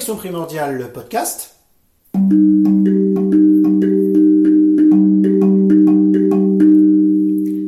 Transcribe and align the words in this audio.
Connexion 0.00 0.16
Primordiale, 0.16 0.78
le 0.78 0.88
podcast. 0.90 1.56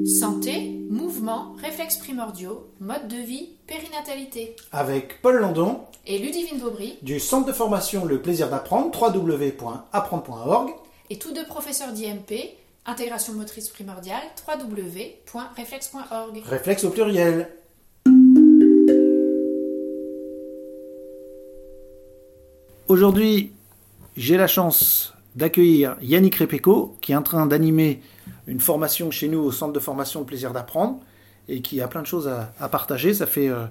Santé, 0.06 0.80
mouvement, 0.88 1.54
réflexes 1.60 1.98
primordiaux, 1.98 2.70
mode 2.80 3.06
de 3.08 3.16
vie, 3.16 3.50
périnatalité. 3.66 4.56
Avec 4.72 5.20
Paul 5.20 5.40
Landon 5.40 5.80
Et 6.06 6.18
Ludivine 6.18 6.58
Daubry, 6.58 6.96
du 7.02 7.20
centre 7.20 7.46
de 7.46 7.52
formation 7.52 8.06
Le 8.06 8.22
Plaisir 8.22 8.48
d'apprendre, 8.48 8.90
www.apprendre.org. 8.98 10.70
et 11.10 11.18
tous 11.18 11.34
deux 11.34 11.44
professeurs 11.44 11.92
d'IMP, 11.92 12.32
intégration 12.86 13.34
motrice 13.34 13.68
primordiale, 13.68 14.22
www.réflexe.org. 14.48 16.42
Réflexe 16.46 16.84
au 16.84 16.90
pluriel. 16.90 17.50
Aujourd'hui, 22.92 23.52
j'ai 24.18 24.36
la 24.36 24.46
chance 24.46 25.14
d'accueillir 25.34 25.96
Yannick 26.02 26.34
Repeco, 26.34 26.98
qui 27.00 27.12
est 27.12 27.16
en 27.16 27.22
train 27.22 27.46
d'animer 27.46 28.02
une 28.46 28.60
formation 28.60 29.10
chez 29.10 29.28
nous 29.28 29.38
au 29.38 29.50
centre 29.50 29.72
de 29.72 29.80
formation 29.80 30.20
Le 30.20 30.26
Plaisir 30.26 30.52
d'apprendre, 30.52 31.00
et 31.48 31.62
qui 31.62 31.80
a 31.80 31.88
plein 31.88 32.02
de 32.02 32.06
choses 32.06 32.28
à, 32.28 32.68
partager. 32.68 33.14
Ça 33.14 33.24
fait 33.24 33.48
euh, 33.48 33.64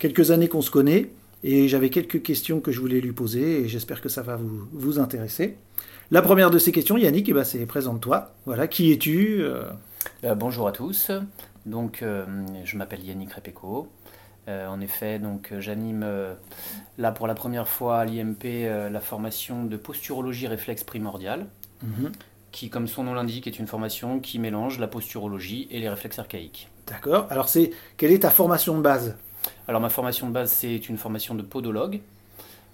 quelques 0.00 0.32
années 0.32 0.48
qu'on 0.48 0.60
se 0.60 0.72
connaît, 0.72 1.08
et 1.44 1.68
j'avais 1.68 1.88
quelques 1.88 2.20
questions 2.20 2.58
que 2.58 2.72
je 2.72 2.80
voulais 2.80 3.00
lui 3.00 3.12
poser, 3.12 3.60
et 3.60 3.68
j'espère 3.68 4.00
que 4.00 4.08
ça 4.08 4.22
va 4.22 4.36
vous, 4.72 4.98
intéresser. 4.98 5.56
La 6.10 6.20
première 6.20 6.50
de 6.50 6.58
ces 6.58 6.72
questions, 6.72 6.98
Yannick, 6.98 7.28
eh 7.28 7.34
ben, 7.34 7.44
c'est 7.44 7.64
présente-toi. 7.64 8.32
Voilà, 8.44 8.66
qui 8.66 8.90
es-tu 8.90 9.40
euh, 9.40 9.62
Euh, 10.24 10.34
bonjour 10.34 10.66
à 10.66 10.72
tous. 10.72 11.12
Donc, 11.64 12.02
je 12.64 12.76
m'appelle 12.76 13.04
Yannick 13.04 13.34
Repeco. 13.34 13.86
Euh, 14.48 14.66
en 14.66 14.80
effet, 14.80 15.18
donc 15.18 15.52
euh, 15.52 15.60
j'anime 15.60 16.02
euh, 16.02 16.32
là 16.96 17.12
pour 17.12 17.26
la 17.26 17.34
première 17.34 17.68
fois 17.68 17.98
à 17.98 18.04
l'IMP 18.06 18.44
la 18.90 19.00
formation 19.00 19.64
de 19.64 19.76
posturologie 19.76 20.46
réflexe 20.46 20.84
primordiale, 20.84 21.46
qui, 22.50 22.70
comme 22.70 22.88
son 22.88 23.04
nom 23.04 23.14
l'indique, 23.14 23.46
est 23.46 23.58
une 23.58 23.66
formation 23.66 24.20
qui 24.20 24.38
mélange 24.38 24.78
la 24.78 24.88
posturologie 24.88 25.68
et 25.70 25.80
les 25.80 25.88
réflexes 25.88 26.18
archaïques. 26.18 26.68
D'accord. 26.86 27.26
Alors, 27.30 27.48
c'est 27.48 27.72
quelle 27.98 28.10
est 28.10 28.20
ta 28.20 28.30
formation 28.30 28.76
de 28.76 28.82
base? 28.82 29.16
Alors, 29.68 29.80
ma 29.82 29.90
formation 29.90 30.26
de 30.26 30.32
base, 30.32 30.50
c'est 30.50 30.88
une 30.88 30.96
formation 30.96 31.34
de 31.34 31.42
podologue 31.42 32.00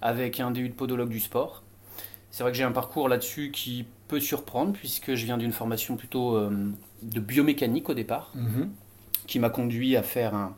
avec 0.00 0.38
un 0.38 0.52
DU 0.52 0.68
de 0.68 0.74
podologue 0.74 1.08
du 1.08 1.18
sport. 1.18 1.64
C'est 2.30 2.42
vrai 2.44 2.52
que 2.52 2.58
j'ai 2.58 2.64
un 2.64 2.72
parcours 2.72 3.08
là-dessus 3.08 3.50
qui 3.50 3.84
peut 4.06 4.20
surprendre 4.20 4.72
puisque 4.72 5.14
je 5.14 5.24
viens 5.24 5.38
d'une 5.38 5.52
formation 5.52 5.96
plutôt 5.96 6.36
euh, 6.36 6.70
de 7.02 7.20
biomécanique 7.20 7.88
au 7.88 7.94
départ. 7.94 8.32
qui 9.26 9.38
m'a 9.38 9.48
conduit 9.48 9.96
à 9.96 10.02
faire 10.02 10.34
un, 10.34 10.54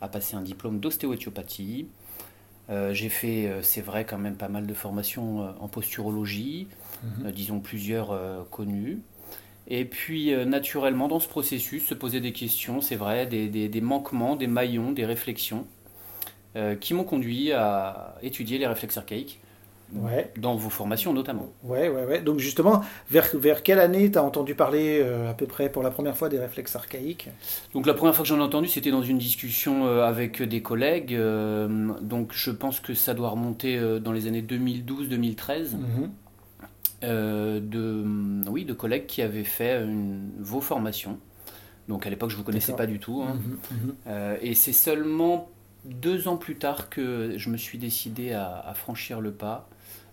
à 0.00 0.08
passer 0.08 0.36
un 0.36 0.42
diplôme 0.42 0.80
d'ostéoéthiopathie. 0.80 1.88
Euh, 2.70 2.92
j'ai 2.92 3.08
fait, 3.08 3.46
euh, 3.46 3.62
c'est 3.62 3.80
vrai, 3.80 4.04
quand 4.04 4.18
même 4.18 4.36
pas 4.36 4.48
mal 4.48 4.66
de 4.66 4.74
formations 4.74 5.42
euh, 5.42 5.50
en 5.60 5.68
posturologie, 5.68 6.68
euh, 7.24 7.30
disons 7.32 7.60
plusieurs 7.60 8.10
euh, 8.12 8.42
connues. 8.50 9.00
Et 9.68 9.84
puis, 9.84 10.34
naturellement, 10.46 11.08
dans 11.08 11.20
ce 11.20 11.28
processus, 11.28 11.84
se 11.86 11.94
poser 11.94 12.20
des 12.20 12.32
questions, 12.32 12.80
c'est 12.80 12.96
vrai, 12.96 13.26
des, 13.26 13.48
des- 13.48 13.68
des 13.68 13.80
manquements, 13.82 14.34
des 14.36 14.46
maillons, 14.46 14.92
des 14.92 15.04
réflexions, 15.04 15.66
qui 16.80 16.94
m'ont 16.94 17.04
conduit 17.04 17.52
à 17.52 18.16
étudier 18.22 18.58
les 18.58 18.66
réflexes 18.66 18.96
archaïques, 18.96 19.40
Ouais. 19.94 20.30
dans 20.36 20.54
vos 20.54 20.68
formations 20.70 21.14
notamment. 21.14 21.48
Ouais, 21.64 21.88
ouais, 21.88 22.04
ouais. 22.04 22.20
Donc 22.20 22.38
justement, 22.40 22.82
vers, 23.10 23.26
vers 23.34 23.62
quelle 23.62 23.78
année 23.78 24.10
tu 24.10 24.18
as 24.18 24.22
entendu 24.22 24.54
parler 24.54 25.00
euh, 25.02 25.30
à 25.30 25.34
peu 25.34 25.46
près 25.46 25.70
pour 25.70 25.82
la 25.82 25.90
première 25.90 26.16
fois 26.16 26.28
des 26.28 26.38
réflexes 26.38 26.76
archaïques? 26.76 27.28
Donc 27.72 27.86
la 27.86 27.94
première 27.94 28.14
fois 28.14 28.22
que 28.22 28.28
j'en 28.28 28.38
ai 28.38 28.42
entendu, 28.42 28.68
c'était 28.68 28.90
dans 28.90 29.02
une 29.02 29.18
discussion 29.18 29.86
euh, 29.86 30.02
avec 30.04 30.42
des 30.42 30.60
collègues. 30.60 31.14
euh, 31.14 31.92
donc 32.02 32.32
je 32.34 32.50
pense 32.50 32.80
que 32.80 32.92
ça 32.92 33.14
doit 33.14 33.30
remonter 33.30 33.80
dans 34.00 34.12
les 34.12 34.26
années 34.26 34.42
2012-2013. 34.42 35.76
euh, 37.04 37.60
de, 37.60 38.04
oui, 38.50 38.64
de 38.64 38.72
collègues 38.74 39.06
qui 39.06 39.22
avaient 39.22 39.44
fait 39.44 39.82
une, 39.82 40.30
vos 40.40 40.60
formations. 40.60 41.18
Donc 41.88 42.06
à 42.06 42.10
l'époque, 42.10 42.30
je 42.30 42.34
ne 42.34 42.38
vous 42.38 42.44
connaissais 42.44 42.74
pas 42.74 42.86
du 42.86 42.98
tout. 42.98 43.22
hein. 43.26 43.36
Mhm, 43.70 43.94
mhm. 44.12 44.36
Et 44.42 44.54
c'est 44.54 44.72
seulement 44.72 45.48
deux 45.84 46.28
ans 46.28 46.36
plus 46.36 46.56
tard 46.56 46.90
que 46.90 47.34
je 47.38 47.48
me 47.50 47.56
suis 47.56 47.78
décidé 47.78 48.32
à, 48.32 48.58
à 48.66 48.74
franchir 48.74 49.20
le 49.20 49.30
pas. 49.30 49.68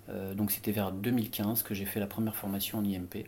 Euh, 0.10 0.34
donc 0.34 0.52
c'était 0.52 0.72
vers 0.72 0.92
2015 0.92 1.64
que 1.64 1.74
j'ai 1.74 1.86
fait 1.86 2.00
la 2.00 2.08
première 2.08 2.36
formation 2.36 2.80
en 2.80 2.84
IMP. 2.84 3.26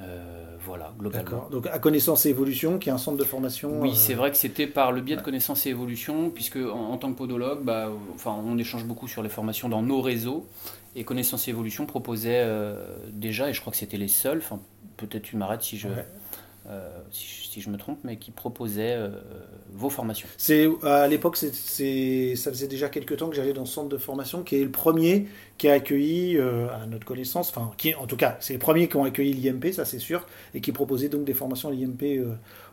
Euh, 0.00 0.56
voilà, 0.64 0.92
globalement. 0.96 1.24
D'accord. 1.24 1.50
Donc 1.50 1.66
à 1.66 1.78
connaissance 1.80 2.24
et 2.26 2.30
évolution, 2.30 2.78
qui 2.78 2.88
est 2.88 2.92
un 2.92 2.98
centre 2.98 3.18
de 3.18 3.24
formation. 3.24 3.80
Oui, 3.80 3.90
euh, 3.90 3.94
c'est 3.94 4.14
vrai 4.14 4.30
que 4.30 4.36
c'était 4.36 4.68
par 4.68 4.92
le 4.92 5.00
biais 5.00 5.16
de 5.16 5.22
connaissances 5.22 5.66
et 5.66 5.70
évolution, 5.70 6.30
puisque 6.30 6.56
en, 6.56 6.92
en 6.92 6.98
tant 6.98 7.12
que 7.12 7.18
podologue, 7.18 7.64
bah, 7.64 7.90
enfin, 8.14 8.40
on 8.44 8.56
échange 8.58 8.84
beaucoup 8.84 9.08
sur 9.08 9.22
les 9.22 9.28
formations 9.28 9.68
dans 9.68 9.82
nos 9.82 10.00
réseaux. 10.00 10.46
Et 10.94 11.04
connaissances 11.04 11.48
et 11.48 11.50
évolution 11.50 11.84
proposait 11.84 12.42
euh, 12.44 12.96
déjà, 13.12 13.50
et 13.50 13.52
je 13.52 13.60
crois 13.60 13.72
que 13.72 13.76
c'était 13.76 13.98
les 13.98 14.08
seuls, 14.08 14.38
enfin, 14.38 14.60
peut-être 14.96 15.22
tu 15.22 15.36
m'arrêtes 15.36 15.62
si 15.62 15.78
je, 15.78 15.88
Ouais. 15.88 16.06
Euh, 16.68 16.88
si, 17.10 17.60
je- 17.60 17.70
me 17.70 17.76
trompe, 17.76 17.98
mais 18.04 18.16
qui 18.18 18.30
proposaient 18.30 18.94
euh, 18.96 19.08
vos 19.72 19.90
formations. 19.90 20.28
C'est 20.36 20.68
à 20.82 21.08
l'époque, 21.08 21.36
ça 21.36 21.48
faisait 21.48 22.68
déjà 22.68 22.88
quelques 22.88 23.16
temps 23.16 23.28
que 23.28 23.36
j'allais 23.36 23.52
dans 23.52 23.64
ce 23.64 23.74
centre 23.74 23.88
de 23.88 23.96
formation, 23.98 24.42
qui 24.42 24.56
est 24.56 24.64
le 24.64 24.70
premier 24.70 25.26
qui 25.58 25.68
a 25.68 25.72
accueilli, 25.74 26.36
euh, 26.36 26.68
à 26.70 26.86
notre 26.86 27.04
connaissance, 27.04 27.50
enfin, 27.50 27.72
qui, 27.76 27.94
en 27.94 28.06
tout 28.06 28.16
cas, 28.16 28.36
c'est 28.40 28.52
les 28.52 28.58
premiers 28.58 28.88
qui 28.88 28.96
ont 28.96 29.04
accueilli 29.04 29.32
l'IMP, 29.32 29.72
ça 29.72 29.84
c'est 29.84 29.98
sûr, 29.98 30.24
et 30.54 30.60
qui 30.60 30.70
proposaient 30.72 31.08
donc 31.08 31.24
des 31.24 31.34
formations 31.34 31.68
à 31.68 31.72
l'IMP 31.72 32.20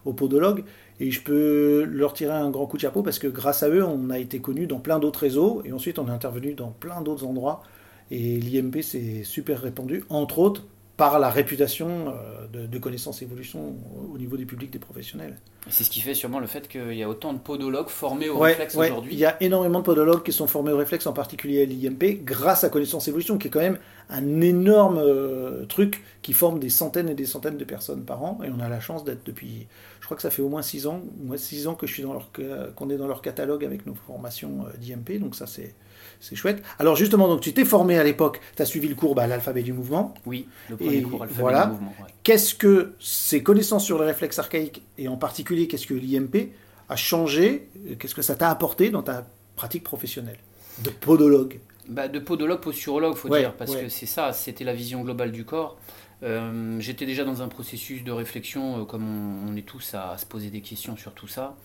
aux 0.05 0.13
podologues. 0.13 0.63
Et 0.99 1.11
je 1.11 1.21
peux 1.21 1.83
leur 1.83 2.13
tirer 2.13 2.33
un 2.33 2.49
grand 2.51 2.67
coup 2.67 2.77
de 2.77 2.81
chapeau 2.81 3.01
parce 3.03 3.19
que 3.19 3.27
grâce 3.27 3.63
à 3.63 3.69
eux, 3.69 3.83
on 3.83 4.09
a 4.09 4.19
été 4.19 4.39
connus 4.39 4.67
dans 4.67 4.79
plein 4.79 4.99
d'autres 4.99 5.19
réseaux, 5.21 5.61
et 5.65 5.71
ensuite 5.73 5.99
on 5.99 6.07
est 6.07 6.11
intervenu 6.11 6.53
dans 6.53 6.71
plein 6.71 7.01
d'autres 7.01 7.25
endroits. 7.25 7.63
Et 8.11 8.37
l'IMP 8.39 8.81
s'est 8.81 9.23
super 9.23 9.61
répandu, 9.61 10.03
entre 10.09 10.39
autres 10.39 10.63
par 10.97 11.19
la 11.19 11.29
réputation 11.29 12.07
euh, 12.07 12.47
de, 12.61 12.67
de 12.67 12.79
connaissance 12.79 13.21
et 13.21 13.25
évolution 13.25 13.75
au- 14.09 14.13
au 14.13 14.17
niveau 14.17 14.37
des 14.37 14.45
publics, 14.45 14.71
des 14.71 14.79
professionnels. 14.79 15.35
C'est 15.69 15.83
ce 15.83 15.89
qui 15.89 15.99
fait 15.99 16.13
sûrement 16.13 16.39
le 16.39 16.47
fait 16.47 16.67
qu'il 16.67 16.93
y 16.93 17.03
a 17.03 17.09
autant 17.09 17.33
de 17.33 17.39
podologues 17.39 17.89
formés 17.89 18.29
au 18.29 18.37
Ouais, 18.37 18.49
réflexe 18.51 18.75
ouais. 18.75 18.89
aujourd'hui. 18.91 19.13
Il 19.13 19.19
y 19.19 19.25
a 19.25 19.35
énormément 19.41 19.79
de 19.79 19.83
podologues 19.83 20.23
qui 20.23 20.31
sont 20.31 20.47
formés 20.47 20.71
au 20.71 20.77
réflexe, 20.77 21.05
en 21.07 21.11
particulier 21.13 21.63
à 21.63 21.65
l'IMP, 21.65 22.23
grâce 22.23 22.63
à 22.63 22.69
Connaissance 22.69 23.07
Évolution, 23.07 23.37
qui 23.37 23.47
est 23.47 23.51
quand 23.51 23.59
même 23.59 23.79
un 24.09 24.39
énorme 24.41 24.99
euh, 24.99 25.65
truc 25.65 26.03
qui 26.21 26.33
forme 26.33 26.59
des 26.59 26.69
centaines 26.69 27.09
et 27.09 27.15
des 27.15 27.25
centaines 27.25 27.57
de 27.57 27.65
personnes 27.65 28.05
par 28.05 28.23
an. 28.23 28.39
Et 28.45 28.49
on 28.55 28.59
a 28.61 28.69
la 28.69 28.79
chance 28.79 29.03
d'être 29.03 29.25
depuis, 29.25 29.67
je 30.05 30.07
crois 30.07 30.17
que 30.17 30.21
ça 30.21 30.29
fait 30.29 30.43
au 30.43 30.49
moins 30.49 30.61
six 30.61 30.85
ans, 30.85 31.01
au 31.19 31.25
moins 31.25 31.37
six 31.37 31.65
ans 31.67 31.73
que 31.73 31.87
je 31.87 31.93
suis 31.93 32.03
dans 32.03 32.13
leur, 32.13 32.29
qu'on 32.75 32.91
est 32.91 32.95
dans 32.97 33.07
leur 33.07 33.23
catalogue 33.23 33.65
avec 33.65 33.87
nos 33.87 33.95
formations 33.95 34.67
euh, 34.67 34.77
d'IMP. 34.77 35.17
Donc 35.19 35.33
ça 35.33 35.47
c'est 35.47 35.73
c'est 36.19 36.35
chouette. 36.35 36.61
Alors 36.77 36.95
justement, 36.95 37.27
donc 37.27 37.41
tu 37.41 37.53
t'es 37.55 37.65
formé 37.65 37.97
à 37.97 38.03
l'époque, 38.03 38.39
tu 38.55 38.61
as 38.61 38.65
suivi 38.65 38.87
le 38.87 38.93
cours 38.93 39.15
bah, 39.15 39.25
l'alphabet 39.25 39.63
du 39.63 39.73
mouvement. 39.73 40.13
Oui, 40.27 40.47
le 40.69 40.77
premier 40.77 40.97
Et 40.97 41.01
cours 41.01 41.23
alphabet 41.23 41.41
voilà. 41.41 41.65
du 41.65 41.71
mouvement. 41.71 41.93
ouais. 42.03 42.13
Qu'est-ce 42.21 42.53
que 42.53 42.93
ces 42.99 43.41
connaissances 43.41 43.83
sur 43.83 43.97
les 43.97 44.05
réflexes 44.05 44.37
archaïques, 44.37 44.83
et 44.99 45.07
en 45.07 45.17
particulier 45.17 45.67
qu'est-ce 45.67 45.87
que 45.87 45.95
l'IMP 45.95 46.51
a 46.87 46.95
changé, 46.95 47.67
euh, 47.89 47.95
qu'est-ce 47.97 48.13
que 48.13 48.21
ça 48.21 48.35
t'a 48.35 48.51
apporté 48.51 48.91
dans 48.91 49.01
ta 49.01 49.25
pratique 49.55 49.83
professionnelle 49.83 50.37
de 50.83 50.91
podologue? 50.91 51.59
Bah, 51.89 52.07
de 52.07 52.19
podologue, 52.19 52.59
posturologue, 52.61 53.15
faut 53.15 53.29
Ouais, 53.29 53.39
dire, 53.39 53.53
parce 53.55 53.71
ouais. 53.73 53.85
que 53.85 53.89
c'est 53.89 54.05
ça, 54.05 54.33
c'était 54.33 54.63
la 54.63 54.73
vision 54.73 55.01
globale 55.01 55.31
du 55.31 55.45
corps. 55.45 55.77
Euh, 56.23 56.79
J'étais 56.79 57.05
déjà 57.05 57.23
dans 57.23 57.41
un 57.41 57.47
processus 57.47 58.03
de 58.03 58.11
réflexion, 58.11 58.81
euh, 58.81 58.85
comme 58.85 59.03
on, 59.03 59.51
on 59.51 59.55
est 59.55 59.65
tous 59.65 59.93
à, 59.93 60.11
à 60.11 60.17
se 60.17 60.25
poser 60.25 60.49
des 60.49 60.61
questions 60.61 60.95
sur 60.95 61.13
tout 61.13 61.27
ça, 61.27 61.55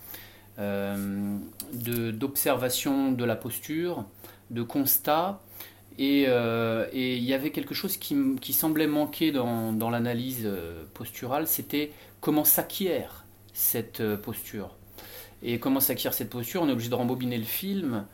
euh, 0.59 1.37
d'observation 1.73 3.13
de, 3.13 3.25
la 3.25 3.37
posture, 3.37 4.05
de 4.51 4.63
constat, 4.63 5.41
et 5.99 6.25
euh, 6.29 6.87
et 6.93 7.17
il 7.17 7.25
y 7.25 7.35
avait 7.35 7.51
quelque 7.51 7.75
chose 7.75 7.97
qui, 7.97 8.17
qui 8.41 8.53
semblait 8.53 8.87
manquer 8.87 9.33
dans, 9.33 9.73
dans 9.73 9.91
l'analyse 9.91 10.49
posturale, 10.95 11.47
c'était 11.47 11.93
comment 12.21 12.45
s'acquiert 12.45 13.25
cette 13.53 14.03
posture. 14.17 14.77
Et 15.43 15.59
comment 15.59 15.81
s'acquiert 15.81 16.13
cette 16.13 16.31
posture? 16.31 16.63
On 16.63 16.69
est 16.69 16.73
obligé 16.73 16.91
de 16.91 16.95
rembobiner 16.95 17.39
le 17.39 17.45
film 17.45 18.05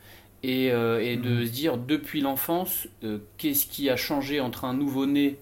et, 0.43 0.67
et 0.67 1.17
de 1.17 1.45
se 1.45 1.51
dire 1.51 1.77
depuis 1.77 2.21
l'enfance, 2.21 2.87
qu'est-ce 3.37 3.65
qui 3.65 3.89
a 3.89 3.97
changé 3.97 4.39
entre 4.39 4.63
un 4.65 4.73
nouveau-né 4.73 5.37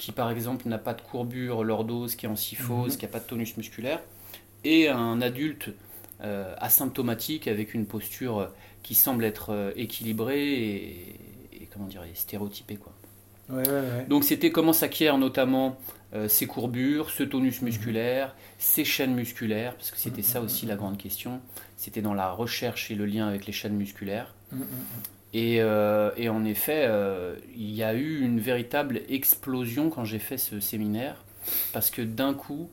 qui 0.00 0.12
par 0.12 0.30
exemple 0.30 0.66
n'a 0.66 0.78
pas 0.78 0.94
de 0.94 1.02
courbure 1.02 1.62
lordose, 1.62 2.16
qui 2.16 2.24
est 2.24 2.28
en 2.28 2.34
syphose, 2.36 2.92
Mhm. 2.94 2.98
qui 2.98 3.04
n'a 3.04 3.12
pas 3.12 3.20
de 3.20 3.24
tonus 3.26 3.56
musculaire, 3.58 4.00
et 4.64 4.88
un 4.88 5.20
adulte 5.20 5.68
euh, 6.22 6.54
asymptomatique 6.58 7.48
avec 7.48 7.72
une 7.74 7.86
posture 7.86 8.50
qui 8.82 8.94
semble 8.94 9.24
être 9.24 9.50
euh, 9.50 9.72
équilibrée 9.76 10.52
et, 10.52 11.14
et 11.62 11.68
comment 11.72 11.86
dire, 11.86 12.02
stéréotypée. 12.14 12.76
Quoi. 12.76 12.92
Ouais, 13.50 13.66
ouais, 13.66 13.72
ouais. 13.74 14.06
Donc 14.08 14.24
c'était 14.24 14.50
comment 14.50 14.72
s'acquiert 14.74 15.16
notamment 15.18 15.78
euh, 16.14 16.28
ces 16.28 16.46
courbures, 16.46 17.10
ce 17.10 17.22
Mhm. 17.22 17.28
tonus 17.30 17.62
musculaire, 17.62 18.34
ces 18.58 18.84
chaînes 18.84 19.14
musculaires, 19.14 19.74
parce 19.76 19.90
que 19.90 19.98
c'était 19.98 20.22
ça 20.22 20.40
aussi 20.40 20.64
la 20.66 20.76
grande 20.76 20.96
question. 20.98 21.40
C'était 21.76 22.02
dans 22.02 22.14
la 22.14 22.30
recherche 22.30 22.90
et 22.90 22.94
le 22.94 23.06
lien 23.06 23.26
avec 23.28 23.46
les 23.46 23.52
chaînes 23.52 23.76
musculaires. 23.76 24.34
Et, 25.32 25.60
euh, 25.60 26.10
et 26.16 26.28
en 26.28 26.44
effet, 26.44 26.84
euh, 26.88 27.36
il 27.56 27.70
y 27.72 27.82
a 27.82 27.94
eu 27.94 28.20
une 28.20 28.40
véritable 28.40 29.02
explosion 29.08 29.88
quand 29.90 30.04
j'ai 30.04 30.18
fait 30.18 30.38
ce 30.38 30.58
séminaire, 30.60 31.24
parce 31.72 31.90
que 31.90 32.02
d'un 32.02 32.34
coup, 32.34 32.68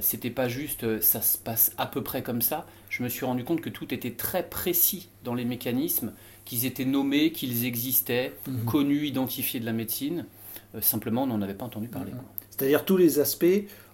c'était 0.00 0.30
pas 0.30 0.48
juste 0.48 1.00
ça 1.00 1.22
se 1.22 1.38
passe 1.38 1.72
à 1.78 1.86
peu 1.86 2.02
près 2.02 2.22
comme 2.22 2.42
ça. 2.42 2.66
Je 2.90 3.02
me 3.02 3.08
suis 3.08 3.24
rendu 3.24 3.44
compte 3.44 3.60
que 3.62 3.70
tout 3.70 3.92
était 3.94 4.12
très 4.12 4.42
précis 4.48 5.08
dans 5.24 5.34
les 5.34 5.44
mécanismes, 5.46 6.12
qu'ils 6.44 6.66
étaient 6.66 6.84
nommés, 6.84 7.32
qu'ils 7.32 7.64
existaient, 7.64 8.32
Mhm. 8.46 8.64
connus, 8.64 9.06
identifiés 9.06 9.60
de 9.60 9.66
la 9.66 9.72
médecine. 9.72 10.26
Euh, 10.74 10.80
simplement, 10.80 11.22
on 11.22 11.26
n'en 11.26 11.40
avait 11.42 11.54
pas 11.54 11.64
entendu 11.66 11.88
parler. 11.88 12.12
Mhm. 12.12 12.20
C'est-à-dire 12.50 12.84
tous 12.84 12.96
les 12.98 13.18
aspects 13.20 13.44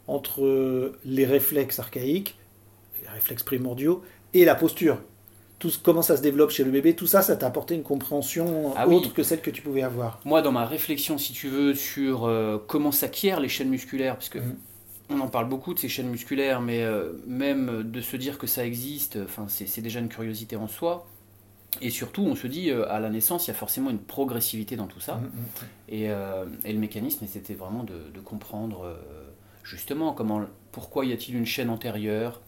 entre 0.08 0.92
les 1.04 1.26
réflexes 1.26 1.78
archaïques, 1.78 2.36
les 3.02 3.08
réflexes 3.08 3.42
primordiaux, 3.44 4.02
et 4.34 4.44
la 4.44 4.54
posture. 4.54 5.00
Tout 5.58 5.72
comment 5.82 6.02
ça 6.02 6.16
se 6.16 6.22
développe 6.22 6.50
chez 6.50 6.62
le 6.62 6.70
bébé, 6.70 6.94
tout 6.94 7.06
ça, 7.08 7.20
ça 7.20 7.36
t'a 7.36 7.46
apporté 7.48 7.74
une 7.74 7.82
compréhension 7.82 8.72
Ah 8.76 8.86
oui. 8.86 8.94
autre 8.94 9.12
que 9.12 9.22
celle 9.24 9.40
que 9.40 9.50
tu 9.50 9.60
pouvais 9.62 9.82
avoir. 9.82 10.20
Moi, 10.24 10.40
dans 10.40 10.52
ma 10.52 10.64
réflexion, 10.64 11.18
si 11.18 11.32
tu 11.32 11.48
veux, 11.48 11.74
sur 11.74 12.26
euh, 12.26 12.58
comment 12.68 12.92
s'acquièrent 12.92 13.40
les 13.40 13.48
chaînes 13.48 13.68
musculaires, 13.70 14.14
parce 14.14 14.28
que 14.28 14.38
Mhm. 14.38 14.56
on 15.10 15.20
en 15.20 15.26
parle 15.28 15.48
beaucoup 15.48 15.74
de 15.74 15.78
ces 15.80 15.88
chaînes 15.88 16.10
musculaires, 16.10 16.60
mais 16.60 16.82
euh, 16.84 17.12
même 17.26 17.82
de 17.82 18.00
se 18.00 18.16
dire 18.16 18.38
que 18.38 18.46
ça 18.46 18.64
existe, 18.64 19.18
enfin, 19.24 19.46
c'est 19.48 19.80
déjà 19.80 19.98
une 19.98 20.08
curiosité 20.08 20.54
en 20.54 20.68
soi. 20.68 21.06
Et 21.82 21.90
surtout, 21.90 22.22
on 22.22 22.36
se 22.36 22.46
dit, 22.46 22.70
euh, 22.70 22.88
à 22.90 23.00
la 23.00 23.10
naissance, 23.10 23.46
il 23.46 23.50
y 23.50 23.50
a 23.50 23.54
forcément 23.56 23.90
une 23.90 23.98
progressivité 23.98 24.76
dans 24.76 24.86
tout 24.86 25.00
ça. 25.00 25.16
Mhm. 25.16 25.30
Et, 25.88 26.10
euh, 26.10 26.44
et 26.64 26.72
le 26.72 26.78
mécanisme, 26.78 27.26
c'était 27.28 27.54
vraiment 27.54 27.82
de, 27.82 27.94
de 28.14 28.20
comprendre 28.20 28.96
justement 29.64 30.12
comment, 30.12 30.42
pourquoi 30.72 31.04
y 31.04 31.12
a-t-il 31.12 31.36
une 31.36 31.46
chaîne 31.46 31.68
antérieure 31.68 32.40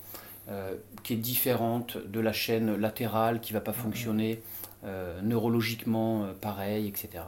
euh, 0.49 0.75
qui 1.03 1.15
est 1.15 1.17
différente 1.17 1.97
de 1.99 2.21
la 2.21 2.33
chaîne 2.33 2.77
latérale 2.77 3.41
qui 3.41 3.53
va 3.53 3.61
pas 3.61 3.73
fonctionner 3.73 4.43
euh, 4.85 5.21
neurologiquement 5.23 6.25
euh, 6.25 6.33
pareil, 6.33 6.89
etc. 6.89 7.25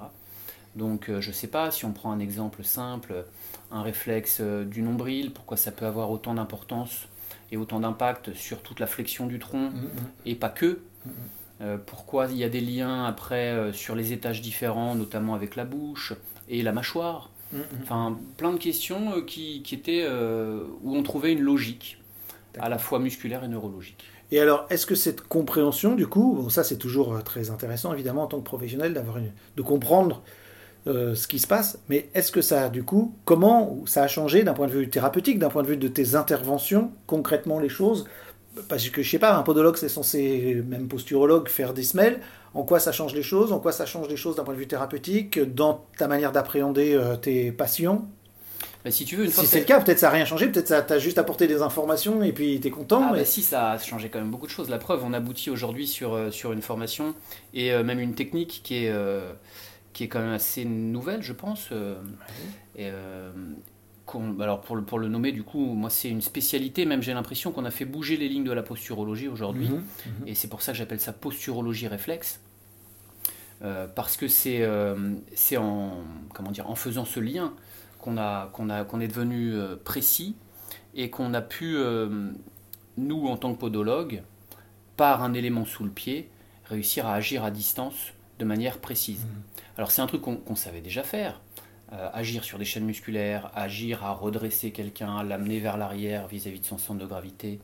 Donc 0.74 1.10
je 1.20 1.30
sais 1.32 1.48
pas 1.48 1.70
si 1.70 1.84
on 1.84 1.92
prend 1.92 2.12
un 2.12 2.18
exemple 2.18 2.64
simple, 2.64 3.26
un 3.70 3.82
réflexe 3.82 4.40
du 4.40 4.80
nombril, 4.80 5.30
pourquoi 5.30 5.58
ça 5.58 5.70
peut 5.70 5.84
avoir 5.84 6.10
autant 6.10 6.32
d'importance 6.34 7.08
et 7.50 7.58
autant 7.58 7.80
d'impact 7.80 8.32
sur 8.32 8.62
toute 8.62 8.80
la 8.80 8.86
flexion 8.86 9.26
du 9.26 9.38
tronc 9.38 9.70
Mhm. 9.70 9.90
et 10.24 10.34
pas 10.34 10.48
que. 10.48 10.80
Mhm. 11.04 11.12
Euh, 11.60 11.76
pourquoi 11.84 12.26
il 12.30 12.38
y 12.38 12.44
a 12.44 12.48
des 12.48 12.62
liens 12.62 13.04
après 13.04 13.50
euh, 13.50 13.72
sur 13.74 13.94
les 13.94 14.12
étages 14.14 14.40
différents, 14.40 14.94
notamment 14.94 15.34
avec 15.34 15.54
la 15.56 15.64
bouche 15.66 16.14
et 16.48 16.62
la 16.62 16.72
mâchoire? 16.72 17.28
Mhm. 17.52 17.60
Enfin, 17.82 18.18
plein 18.38 18.52
de 18.52 18.58
questions 18.58 19.12
euh, 19.16 19.20
qui, 19.20 19.62
qui 19.62 19.74
étaient 19.74 20.08
où 20.08 20.96
on 20.96 21.02
trouvait 21.02 21.32
une 21.34 21.42
logique, 21.42 21.98
à 22.58 22.68
la 22.68 22.78
fois 22.78 22.98
musculaire 22.98 23.44
et 23.44 23.48
neurologique. 23.48 24.04
Et 24.30 24.40
alors, 24.40 24.66
est-ce 24.70 24.86
que 24.86 24.94
cette 24.94 25.20
compréhension, 25.20 25.94
du 25.94 26.06
coup, 26.06 26.48
ça 26.48 26.64
c'est 26.64 26.78
toujours 26.78 27.14
euh, 27.14 27.20
très 27.20 27.50
intéressant, 27.50 27.92
évidemment, 27.92 28.22
en 28.22 28.26
tant 28.26 28.38
que 28.38 28.44
professionnel, 28.44 28.94
de 29.56 29.62
comprendre 29.62 30.22
euh, 30.88 31.14
ce 31.14 31.28
qui 31.28 31.38
se 31.38 31.46
passe, 31.46 31.78
mais 31.88 32.08
est-ce 32.14 32.32
que 32.32 32.40
ça, 32.40 32.68
du 32.68 32.82
coup, 32.82 33.14
comment 33.24 33.78
ça 33.86 34.02
a 34.02 34.08
changé 34.08 34.42
d'un 34.42 34.52
point 34.52 34.66
de 34.66 34.72
vue 34.72 34.90
thérapeutique, 34.90 35.38
d'un 35.38 35.48
point 35.48 35.62
de 35.62 35.68
vue 35.68 35.76
de 35.76 35.86
tes 35.86 36.16
interventions, 36.16 36.90
concrètement 37.06 37.60
les 37.60 37.68
choses? 37.68 38.08
Parce 38.68 38.88
que 38.88 39.00
je 39.02 39.08
sais 39.08 39.20
pas, 39.20 39.36
un 39.36 39.42
podologue 39.42 39.76
c'est 39.76 39.88
censé, 39.88 40.60
même 40.66 40.88
posturologue, 40.88 41.48
faire 41.48 41.72
des 41.72 41.84
semelles. 41.84 42.20
En 42.52 42.64
quoi 42.64 42.80
ça 42.80 42.90
change 42.90 43.14
les 43.14 43.22
choses? 43.22 43.52
En 43.52 43.60
quoi 43.60 43.70
ça 43.70 43.86
change 43.86 44.08
les 44.08 44.16
choses 44.16 44.36
d'un 44.36 44.44
point 44.44 44.54
de 44.54 44.58
vue 44.58 44.66
thérapeutique 44.66 45.38
Dans 45.38 45.86
ta 45.96 46.08
manière 46.08 46.32
d'appréhender 46.32 46.94
euh, 46.94 47.16
tes 47.16 47.52
patients? 47.52 48.08
Bah, 48.84 48.90
si 48.90 49.04
tu 49.04 49.14
veux, 49.16 49.24
une 49.26 49.30
fois 49.30 49.44
Si 49.44 49.48
que 49.48 49.52
c'est 49.52 49.60
le 49.60 49.64
cas, 49.64 49.80
peut-être 49.80 50.00
ça 50.00 50.08
n'a 50.08 50.14
rien 50.14 50.24
changé, 50.24 50.48
peut-être 50.48 50.66
ça 50.68 50.82
t'a 50.82 50.98
juste 50.98 51.16
apporté 51.18 51.46
des 51.46 51.62
informations 51.62 52.22
et 52.24 52.32
puis 52.32 52.58
t'es 52.60 52.70
content. 52.70 53.02
Ah 53.04 53.12
mais- 53.12 53.18
bah 53.20 53.24
si, 53.24 53.42
ça 53.42 53.70
a 53.72 53.78
changé 53.78 54.08
quand 54.08 54.18
même 54.18 54.30
beaucoup 54.30 54.46
de 54.46 54.50
choses. 54.52 54.68
La 54.68 54.78
preuve, 54.78 55.04
on 55.04 55.12
aboutit 55.12 55.50
aujourd'hui 55.50 55.86
sur, 55.86 56.14
euh, 56.14 56.30
sur 56.32 56.52
une 56.52 56.62
formation 56.62 57.14
et 57.54 57.72
euh, 57.72 57.84
même 57.84 58.00
une 58.00 58.14
technique 58.14 58.60
qui 58.64 58.84
est, 58.84 58.90
euh, 58.90 59.32
qui 59.92 60.02
est 60.04 60.08
quand 60.08 60.18
même 60.20 60.32
assez 60.32 60.64
nouvelle, 60.64 61.22
je 61.22 61.32
pense. 61.32 61.68
euh, 61.70 61.94
et, 62.76 62.90
qu'on- 64.04 64.40
alors 64.40 64.60
pour 64.62 64.74
le, 64.74 64.82
pour 64.82 64.98
le 64.98 65.06
nommer, 65.06 65.30
du 65.30 65.44
coup, 65.44 65.64
moi 65.74 65.88
c'est 65.88 66.08
une 66.08 66.22
spécialité, 66.22 66.84
même 66.84 67.02
j'ai 67.02 67.14
l'impression 67.14 67.52
qu'on 67.52 67.64
a 67.64 67.70
fait 67.70 67.84
bouger 67.84 68.16
les 68.16 68.28
lignes 68.28 68.42
de 68.44 68.50
la 68.52 68.64
posturologie 68.64 69.28
aujourd'hui. 69.28 69.68
Mhm, 69.68 69.76
mhm. 69.76 70.26
Et 70.26 70.34
c'est 70.34 70.48
pour 70.48 70.60
ça 70.60 70.72
que 70.72 70.78
j'appelle 70.78 70.98
ça 71.00 71.12
posturologie 71.12 71.86
réflexe. 71.86 72.40
Parce 73.94 74.16
que 74.16 74.26
c'est 74.26 74.66
c'est 75.36 75.56
en, 75.56 75.98
comment 76.34 76.50
dire, 76.50 76.68
en 76.68 76.74
faisant 76.74 77.04
ce 77.04 77.20
lien 77.20 77.52
qu'on 78.02 78.18
a, 78.18 78.48
qu'on 78.52 78.68
a, 78.68 78.84
qu'on 78.84 79.00
est 79.00 79.08
devenu 79.08 79.54
euh, 79.54 79.76
précis 79.82 80.36
et 80.94 81.08
qu'on 81.08 81.32
a 81.32 81.40
pu, 81.40 81.76
euh, 81.76 82.30
nous 82.98 83.26
en 83.28 83.38
tant 83.38 83.54
que 83.54 83.58
podologue, 83.58 84.22
par 84.98 85.22
un 85.22 85.32
élément 85.32 85.64
sous 85.64 85.84
le 85.84 85.90
pied, 85.90 86.28
réussir 86.66 87.06
à 87.06 87.14
agir 87.14 87.44
à 87.44 87.50
distance 87.50 88.12
de 88.38 88.44
manière 88.44 88.78
précise. 88.78 89.26
Alors 89.78 89.90
c'est 89.90 90.02
un 90.02 90.06
truc 90.06 90.20
qu'on 90.22 90.54
savait 90.56 90.82
déjà 90.82 91.02
faire. 91.02 91.40
Euh, 91.92 92.08
agir 92.14 92.42
sur 92.44 92.58
des 92.58 92.64
chaînes 92.64 92.84
musculaires, 92.84 93.50
agir 93.54 94.04
à 94.04 94.12
redresser 94.12 94.70
quelqu'un, 94.70 95.22
l'amener 95.22 95.60
vers 95.60 95.76
l'arrière 95.76 96.26
vis-à-vis 96.26 96.60
de 96.60 96.64
son 96.64 96.78
centre 96.78 96.98
de 97.00 97.06
gravité 97.06 97.60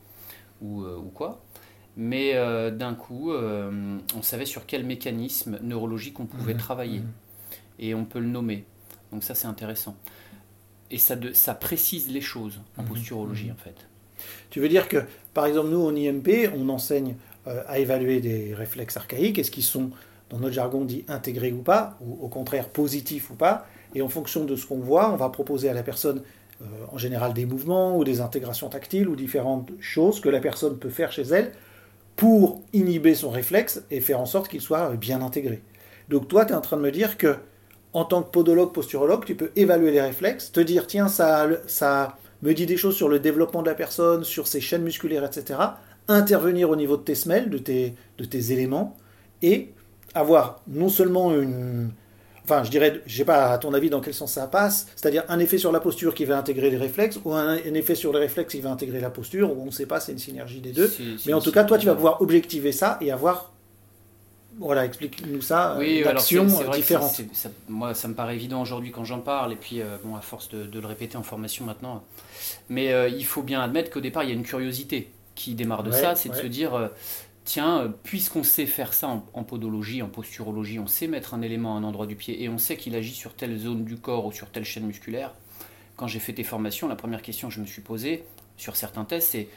ou, 0.61 0.83
euh, 0.83 0.97
ou 0.97 1.09
quoi. 1.09 1.43
Mais 1.97 2.33
euh, 2.35 2.71
d'un 2.71 2.95
coup, 2.95 3.33
on 3.33 4.23
savait 4.23 4.47
sur 4.47 4.67
quel 4.67 4.85
mécanisme 4.85 5.59
neurologique 5.63 6.21
on 6.21 6.27
pouvait 6.27 6.53
Mhm, 6.55 6.59
travailler. 6.61 7.01
mhm. 7.01 7.13
Et 7.81 7.95
on 7.95 8.05
peut 8.05 8.21
le 8.21 8.29
nommer. 8.29 8.65
Donc 9.13 9.25
ça, 9.25 9.35
c'est 9.35 9.47
intéressant. 9.47 9.97
Et 10.91 10.99
ça, 10.99 11.17
de- 11.17 11.33
ça 11.33 11.55
précise 11.55 12.11
les 12.11 12.21
choses 12.21 12.61
en 12.77 12.83
Mhm, 12.83 12.89
posturologie, 12.89 13.47
mhm. 13.47 13.53
en 13.53 13.57
fait. 13.57 13.77
Tu 14.51 14.61
veux 14.61 14.69
dire 14.69 14.89
que, 14.89 14.99
par 15.35 15.47
exemple, 15.47 15.71
nous, 15.71 15.85
en 15.85 15.95
IMP, 15.95 16.49
on 16.57 16.69
enseigne 16.69 17.17
euh, 17.47 17.63
à 17.69 17.79
évaluer 17.79 18.21
des 18.21 18.55
réflexes 18.55 18.97
archaïques, 18.97 19.39
est-ce 19.39 19.51
qu'ils 19.51 19.65
sont, 19.65 19.91
dans 20.31 20.39
notre 20.39 20.55
jargon, 20.55 20.85
dit 20.85 21.05
intégrés 21.09 21.53
ou 21.53 21.63
pas, 21.63 21.99
ou 22.01 22.19
au 22.25 22.29
contraire 22.29 22.69
positifs 22.69 23.31
ou 23.31 23.35
pas, 23.35 23.67
et 23.95 24.03
en 24.03 24.09
fonction 24.09 24.45
de 24.45 24.57
ce 24.57 24.67
qu'on 24.67 24.79
voit, 24.81 25.13
on 25.13 25.17
va 25.17 25.29
proposer 25.31 25.69
à 25.71 25.75
la 25.75 25.83
personne, 25.83 26.23
euh, 26.63 26.67
en 26.93 26.99
général, 26.99 27.35
des 27.35 27.47
mouvements 27.47 27.97
ou 27.97 28.05
des 28.05 28.21
intégrations 28.21 28.69
tactiles 28.69 29.09
ou 29.09 29.17
différentes 29.17 29.71
choses 29.81 30.21
que 30.21 30.29
la 30.29 30.41
personne 30.41 30.79
peut 30.79 30.91
faire 30.91 31.13
chez 31.13 31.23
elle 31.23 31.53
pour 32.17 32.63
inhiber 32.73 33.15
son 33.15 33.31
réflexe 33.31 33.83
et 33.91 34.01
faire 34.01 34.21
en 34.21 34.27
sorte 34.27 34.49
qu'il 34.49 34.61
soit 34.61 34.93
euh, 34.93 34.97
bien 34.97 35.23
intégré. 35.23 35.63
Donc 36.09 36.29
toi, 36.29 36.45
tu 36.45 36.53
es 36.53 36.57
en 36.57 36.61
train 36.61 36.77
de 36.77 36.83
me 36.83 36.91
dire 36.93 37.17
que, 37.19 37.37
en 37.93 38.05
tant 38.05 38.23
que 38.23 38.31
podologue, 38.31 38.73
posturologue, 38.73 39.25
tu 39.25 39.35
peux 39.35 39.51
évaluer 39.57 39.91
les 39.91 40.01
réflexes, 40.01 40.53
te 40.53 40.61
dire, 40.61 40.87
tiens, 40.87 41.09
ça, 41.09 41.49
ça 41.67 42.17
me 42.43 42.53
dit 42.53 42.67
des 42.67 42.77
choses 42.77 42.95
sur 42.95 43.09
le 43.09 43.19
développement 43.19 43.63
de 43.63 43.69
la 43.69 43.75
personne, 43.75 44.25
sur 44.25 44.47
ses 44.47 44.61
chaînes 44.61 44.83
musculaires, 44.83 45.25
etc. 45.25 45.59
Intervenir 46.07 46.71
au 46.71 46.77
niveau 46.77 46.97
de 46.97 47.03
tes 47.03 47.15
semelles, 47.15 47.51
de 47.51 47.59
tes, 47.59 47.95
de 48.19 48.25
tes 48.25 48.53
éléments, 48.53 48.97
et 49.43 49.73
avoir 50.15 50.61
non 50.69 50.89
seulement 50.89 51.35
une... 51.35 51.91
Enfin, 52.45 52.65
je 52.65 52.71
dirais, 52.71 53.03
je 53.05 53.17
sais 53.17 53.25
pas, 53.27 53.53
à 53.53 53.59
ton 53.59 53.75
avis, 53.75 53.91
dans 53.91 54.01
quel 54.01 54.15
sens 54.15 54.33
ça 54.33 54.47
passe, 54.47 54.87
c'est-à-dire 54.97 55.25
un 55.29 55.39
effet 55.39 55.59
sur 55.59 55.71
la 55.71 55.81
posture 55.81 56.15
qui 56.15 56.25
va 56.25 56.39
intégrer 56.39 56.71
les 56.71 56.79
réflexes, 56.79 57.19
ou 57.25 57.35
un, 57.35 57.57
un 57.57 57.75
effet 57.75 57.95
sur 57.95 58.13
les 58.13 58.21
réflexes 58.21 58.55
qui 58.55 58.61
va 58.61 58.71
intégrer 58.71 59.01
la 59.01 59.11
posture, 59.11 59.51
ou 59.51 59.63
on 59.63 59.67
ne 59.67 59.71
sait 59.71 59.87
pas, 59.87 60.01
c'est 60.01 60.13
une 60.13 60.19
synergie 60.19 60.61
des 60.61 60.73
deux. 60.73 60.91
Mais 61.27 61.33
en 61.35 61.41
tout 61.41 61.53
cas, 61.53 61.65
toi, 61.65 61.77
tu 61.79 61.87
vas 61.87 61.95
pouvoir 61.95 62.23
objectiver 62.23 62.73
ça 62.73 62.99
et 63.01 63.13
avoir... 63.13 63.53
Voilà, 64.59 64.85
explique-nous 64.85 65.41
ça, 65.41 65.77
Oui, 65.79 66.01
euh, 66.01 66.05
c'est- 66.49 66.59
d'actions 66.59 66.99
ça- 67.33 67.49
moi, 67.69 67.95
ça 67.95 68.09
me 68.09 68.15
paraît 68.15 68.35
évident 68.35 68.61
aujourd'hui 68.61 68.91
quand 68.91 69.05
j'en 69.05 69.21
parle, 69.21 69.53
et 69.53 69.57
puis 69.57 69.81
euh, 69.81 69.97
bon, 70.05 70.17
à 70.17 70.21
force 70.21 70.49
de, 70.49 70.65
de 70.65 70.81
le 70.81 70.87
répéter 70.87 71.17
en 71.17 71.23
formation 71.23 71.65
maintenant. 71.65 72.05
Mais 72.69 72.93
euh, 72.93 73.09
il 73.09 73.25
faut 73.25 73.43
bien 73.43 73.61
admettre 73.61 73.91
qu'au 73.91 74.01
départ, 74.01 74.25
il 74.25 74.31
y 74.31 74.33
a 74.33 74.35
une 74.35 74.43
curiosité 74.45 75.11
qui 75.35 75.55
démarre 75.55 75.83
de 75.85 75.91
Ouais, 75.91 76.01
ça, 76.01 76.15
c'est 76.17 76.29
de 76.31 76.35
se 76.35 76.47
dire, 76.49 76.75
euh, 76.75 76.89
tiens, 77.45 77.79
euh, 77.83 77.89
puisqu'on 78.03 78.43
sait 78.43 78.67
faire 78.67 78.93
ça 78.93 79.09
en, 79.09 79.25
en 79.35 79.45
podologie, 79.45 80.03
en 80.03 80.09
posturologie, 80.09 80.79
on 80.81 80.87
sait 80.89 81.07
mettre 81.07 81.35
un 81.35 81.43
élément 81.43 81.77
à 81.77 81.79
un 81.79 81.85
endroit 81.85 82.07
du 82.07 82.17
pied, 82.17 82.43
et 82.43 82.49
on 82.49 82.59
sait 82.59 82.77
qu'il 82.77 82.95
agit 82.97 83.15
sur 83.15 83.35
telle 83.35 83.57
zone 83.59 83.85
du 83.85 83.97
corps 83.97 84.27
ou 84.27 84.33
sur 84.33 84.49
telle 84.51 84.65
chaîne 84.65 84.85
musculaire. 84.87 85.33
Quand 85.97 86.07
j'ai 86.09 86.19
fait 86.21 86.33
tes 86.33 86.45
formations, 86.45 86.89
la 86.89 86.97
première 86.97 87.23
question 87.23 87.49
que 87.49 87.55
je 87.55 87.61
me 87.61 87.67
suis 87.67 87.83
posée 87.83 88.25
sur 88.57 88.77
certains 88.77 89.05
tests, 89.05 89.31
c'est 89.31 89.49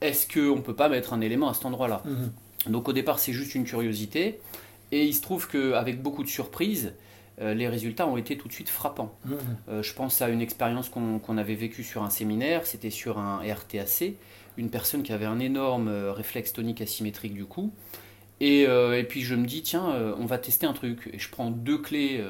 est-ce 0.00 0.26
qu'on 0.32 0.56
ne 0.56 0.60
peut 0.60 0.74
pas 0.74 0.88
mettre 0.88 1.12
un 1.12 1.20
élément 1.20 1.48
à 1.48 1.54
cet 1.54 1.64
endroit-là? 1.64 2.02
Mhm. 2.04 2.32
Donc 2.66 2.88
au 2.88 2.92
départ, 2.92 3.18
c'est 3.18 3.32
juste 3.32 3.54
une 3.54 3.64
curiosité. 3.64 4.40
Et 4.90 5.04
il 5.04 5.14
se 5.14 5.20
trouve 5.20 5.48
qu'avec 5.48 6.02
beaucoup 6.02 6.22
de 6.24 6.28
surprises, 6.28 6.94
euh, 7.40 7.54
les 7.54 7.68
résultats 7.68 8.06
ont 8.08 8.16
été 8.16 8.36
tout 8.38 8.48
de 8.48 8.52
suite 8.52 8.68
frappants. 8.70 9.14
Mhm. 9.26 9.36
Euh, 9.68 9.82
je 9.82 9.92
pense 9.94 10.22
à 10.22 10.28
une 10.28 10.40
expérience 10.40 10.88
qu'on 10.88 11.38
avait 11.38 11.54
vécue 11.54 11.84
sur 11.84 12.02
un 12.02 12.10
séminaire, 12.10 12.66
c'était 12.66 12.90
sur 12.90 13.18
un 13.18 13.40
RTAC, 13.46 14.14
une 14.56 14.70
personne 14.70 15.02
qui 15.02 15.12
avait 15.12 15.26
un 15.26 15.38
énorme 15.38 15.88
euh, 15.88 16.12
réflexe 16.12 16.52
tonique 16.52 16.80
asymétrique 16.80 17.34
du 17.34 17.44
cou. 17.44 17.70
Et, 18.40 18.66
euh, 18.66 18.98
et 18.98 19.04
puis 19.04 19.20
je 19.22 19.34
me 19.34 19.46
dis, 19.46 19.62
tiens, 19.62 20.14
on 20.18 20.24
va 20.26 20.38
tester 20.38 20.66
un 20.66 20.72
truc. 20.72 21.10
Et 21.12 21.18
je 21.18 21.28
prends 21.28 21.50
deux 21.50 21.78
clés, 21.78 22.24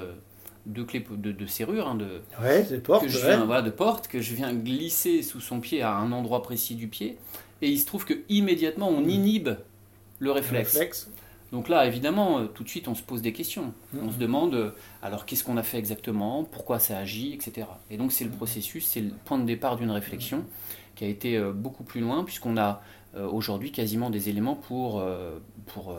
deux 0.67 0.85
clés 0.85 1.05
de, 1.11 1.33
de 1.33 1.47
serrure, 1.47 1.87
hein, 1.87 1.95
de, 1.95 2.23
Ouais, 2.43 2.65
c'est 2.69 2.83
porte, 2.83 3.05
que 3.05 3.09
je 3.11 3.19
ouais. 3.19 3.27
viens, 3.37 3.45
voilà, 3.45 3.63
de 3.63 3.71
porte, 3.71 4.09
que 4.09 4.21
je 4.21 4.35
viens 4.35 4.53
glisser 4.55 5.23
sous 5.23 5.41
son 5.41 5.61
pied 5.61 5.83
à 5.83 5.95
un 5.95 6.11
endroit 6.13 6.43
précis 6.43 6.75
du 6.75 6.89
pied. 6.89 7.19
Et 7.61 7.69
il 7.71 7.79
se 7.79 7.87
trouve 7.87 8.05
que 8.05 8.15
immédiatement 8.29 8.89
on 8.89 9.01
Mhm. 9.03 9.11
inhibe 9.11 9.49
le 10.19 10.31
réflexe. 10.33 10.73
réflexe. 10.73 11.11
Donc 11.53 11.69
là, 11.71 11.87
évidemment, 11.87 12.41
euh, 12.41 12.45
tout 12.47 12.63
de 12.63 12.69
suite, 12.69 12.89
on 12.89 12.95
se 12.95 13.03
pose 13.03 13.23
des 13.23 13.33
questions. 13.33 13.73
Mhm. 13.95 14.01
On 14.07 14.13
se 14.13 14.19
demande, 14.19 14.55
euh, 14.55 14.71
alors 15.03 15.25
qu'est-ce 15.25 15.43
qu'on 15.45 15.57
a 15.57 15.63
fait 15.63 15.79
exactement, 15.79 16.45
pourquoi 16.45 16.79
ça 16.79 16.99
agit, 16.99 17.33
etc. 17.33 17.67
Et 17.91 17.97
donc 17.97 18.13
c'est 18.13 18.25
le 18.25 18.31
Mhm. 18.31 18.37
processus, 18.37 18.87
c'est 18.87 19.01
le 19.01 19.11
point 19.25 19.39
de 19.39 19.45
départ 19.47 19.77
d'une 19.77 19.91
réflexion 19.91 20.45
qui 20.95 21.05
a 21.05 21.09
été 21.09 21.37
euh, 21.37 21.53
beaucoup 21.53 21.85
plus 21.85 22.01
loin, 22.01 22.25
puisqu'on 22.25 22.57
a 22.57 22.83
aujourd'hui 23.33 23.73
quasiment 23.73 24.11
des 24.11 24.29
éléments 24.29 24.55
pour, 24.55 25.03
pour, 25.67 25.97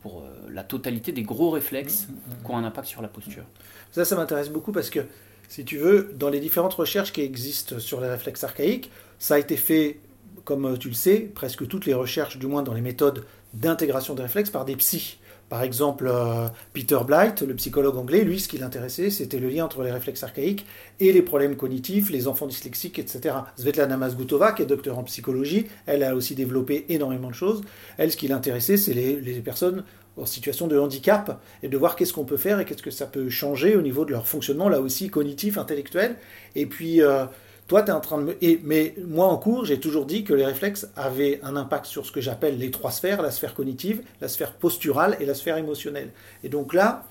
pour 0.00 0.24
la 0.48 0.64
totalité 0.64 1.12
des 1.12 1.22
gros 1.22 1.50
réflexes 1.50 2.08
Mhm. 2.08 2.16
qui 2.44 2.50
ont 2.50 2.56
un 2.56 2.64
impact 2.64 2.88
sur 2.88 3.02
la 3.02 3.08
posture. 3.08 3.44
Ça, 3.92 4.04
ça 4.06 4.16
m'intéresse 4.16 4.48
beaucoup 4.48 4.72
parce 4.72 4.88
que 4.88 5.00
si 5.48 5.64
tu 5.66 5.76
veux, 5.76 6.12
dans 6.18 6.30
les 6.30 6.40
différentes 6.40 6.72
recherches 6.74 7.12
qui 7.12 7.20
existent 7.20 7.78
sur 7.78 8.00
les 8.00 8.08
réflexes 8.08 8.42
archaïques, 8.42 8.90
ça 9.18 9.34
a 9.34 9.38
été 9.38 9.56
fait, 9.56 10.00
comme 10.44 10.78
tu 10.78 10.88
le 10.88 10.94
sais, 10.94 11.18
presque 11.20 11.68
toutes 11.68 11.84
les 11.84 11.94
recherches, 11.94 12.38
du 12.38 12.46
moins 12.46 12.62
dans 12.62 12.74
les 12.74 12.80
méthodes 12.80 13.26
d'intégration 13.60 14.14
des 14.14 14.22
réflexes, 14.22 14.50
par 14.50 14.64
des 14.64 14.76
psys. 14.76 15.18
Par 15.48 15.62
exemple, 15.62 16.08
euh, 16.08 16.48
Peter 16.72 16.98
Blight, 17.06 17.42
le 17.42 17.54
psychologue 17.54 17.96
anglais, 17.96 18.24
lui, 18.24 18.40
ce 18.40 18.48
qui 18.48 18.58
l'intéressait, 18.58 19.10
c'était 19.10 19.38
le 19.38 19.48
lien 19.48 19.64
entre 19.64 19.82
les 19.84 19.92
réflexes 19.92 20.24
archaïques 20.24 20.66
et 20.98 21.12
les 21.12 21.22
problèmes 21.22 21.54
cognitifs, 21.54 22.10
les 22.10 22.26
enfants 22.26 22.48
dyslexiques, 22.48 22.98
etc. 22.98 23.36
Svetlana 23.56 23.96
Mazgutova, 23.96 24.52
qui 24.52 24.62
est 24.62 24.66
docteur 24.66 24.98
en 24.98 25.04
psychologie, 25.04 25.66
elle 25.86 26.02
a 26.02 26.16
aussi 26.16 26.34
développé 26.34 26.86
énormément 26.88 27.28
de 27.28 27.34
choses. 27.34 27.62
Elle, 27.96 28.10
ce 28.10 28.16
qui 28.16 28.26
l'intéressait, 28.26 28.76
c'est 28.76 28.92
les, 28.92 29.20
les, 29.20 29.40
personnes 29.40 29.84
en 30.16 30.26
situation 30.26 30.66
de 30.66 30.78
handicap 30.78 31.40
et 31.62 31.68
de 31.68 31.76
voir 31.76 31.94
qu'est-ce 31.94 32.12
qu'on 32.12 32.24
peut 32.24 32.38
faire 32.38 32.58
et 32.58 32.64
qu'est-ce 32.64 32.82
que 32.82 32.90
ça 32.90 33.06
peut 33.06 33.28
changer 33.28 33.76
au 33.76 33.82
niveau 33.82 34.04
de 34.04 34.10
leur 34.10 34.26
fonctionnement, 34.26 34.68
là 34.68 34.80
aussi 34.80 35.10
cognitif, 35.10 35.58
intellectuel. 35.58 36.16
Et 36.56 36.66
puis, 36.66 37.02
euh, 37.02 37.26
toi, 37.68 37.82
tu 37.82 37.90
es 37.90 37.94
en 37.94 38.00
train 38.00 38.18
de 38.18 38.22
me. 38.24 38.44
Et, 38.44 38.60
mais 38.62 38.94
moi, 39.04 39.26
en 39.26 39.36
cours, 39.36 39.64
j'ai 39.64 39.80
toujours 39.80 40.06
dit 40.06 40.22
que 40.24 40.32
les 40.32 40.44
réflexes 40.44 40.88
avaient 40.94 41.40
un 41.42 41.56
impact 41.56 41.86
sur 41.86 42.06
ce 42.06 42.12
que 42.12 42.20
j'appelle 42.20 42.58
les 42.58 42.70
trois 42.70 42.92
sphères 42.92 43.22
la 43.22 43.30
sphère 43.30 43.54
cognitive, 43.54 44.02
la 44.20 44.28
sphère 44.28 44.52
posturale 44.52 45.16
et 45.20 45.26
la 45.26 45.34
sphère 45.34 45.56
émotionnelle. 45.56 46.10
Et 46.44 46.48
donc 46.48 46.74
là, 46.74 47.06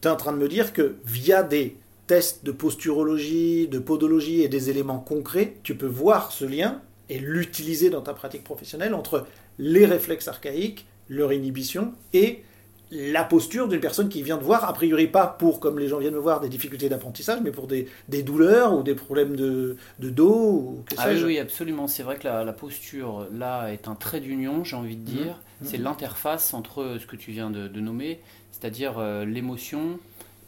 tu 0.00 0.08
es 0.08 0.10
en 0.10 0.16
train 0.16 0.32
de 0.32 0.38
me 0.38 0.48
dire 0.48 0.72
que 0.72 0.96
via 1.04 1.42
des 1.42 1.76
tests 2.06 2.44
de 2.44 2.52
posturologie, 2.52 3.68
de 3.68 3.78
podologie 3.78 4.42
et 4.42 4.48
des 4.48 4.70
éléments 4.70 4.98
concrets, 4.98 5.56
tu 5.62 5.76
peux 5.76 5.86
voir 5.86 6.32
ce 6.32 6.44
lien 6.44 6.80
et 7.08 7.18
l'utiliser 7.18 7.90
dans 7.90 8.00
ta 8.00 8.14
pratique 8.14 8.42
professionnelle 8.42 8.94
entre 8.94 9.26
les 9.58 9.84
réflexes 9.84 10.28
archaïques, 10.28 10.86
leur 11.08 11.32
inhibition 11.32 11.92
et 12.14 12.42
la 12.90 13.22
posture 13.24 13.68
d'une 13.68 13.80
personne 13.80 14.08
qui 14.08 14.22
vient 14.22 14.36
de 14.36 14.42
voir, 14.42 14.64
a 14.68 14.72
priori 14.72 15.06
pas 15.06 15.26
pour, 15.26 15.60
comme 15.60 15.78
les 15.78 15.88
gens 15.88 15.98
viennent 15.98 16.14
me 16.14 16.18
voir, 16.18 16.40
des 16.40 16.48
difficultés 16.48 16.88
d'apprentissage, 16.88 17.40
mais 17.42 17.52
pour 17.52 17.66
des, 17.66 17.86
douleurs 18.22 18.76
ou 18.76 18.82
des 18.82 18.94
problèmes 18.94 19.36
de, 19.36 19.76
dos 19.98 20.34
ou 20.34 20.84
ah 20.96 21.06
oui, 21.08 21.22
oui, 21.24 21.38
absolument. 21.38 21.86
C'est 21.86 22.02
vrai 22.02 22.16
que 22.16 22.26
la, 22.26 22.52
posture, 22.52 23.26
là, 23.32 23.68
est 23.68 23.86
un 23.86 23.94
trait 23.94 24.20
d'union, 24.20 24.64
j'ai 24.64 24.76
envie 24.76 24.96
de 24.96 25.04
dire. 25.04 25.38
Mmh. 25.60 25.66
C'est 25.66 25.78
mmh. 25.78 25.82
l'interface 25.82 26.54
entre 26.54 26.96
ce 27.00 27.06
que 27.06 27.16
tu 27.16 27.30
viens 27.30 27.50
de, 27.50 27.80
nommer, 27.80 28.20
c'est-à-dire 28.52 28.98
euh, 28.98 29.24
l'émotion, 29.24 29.98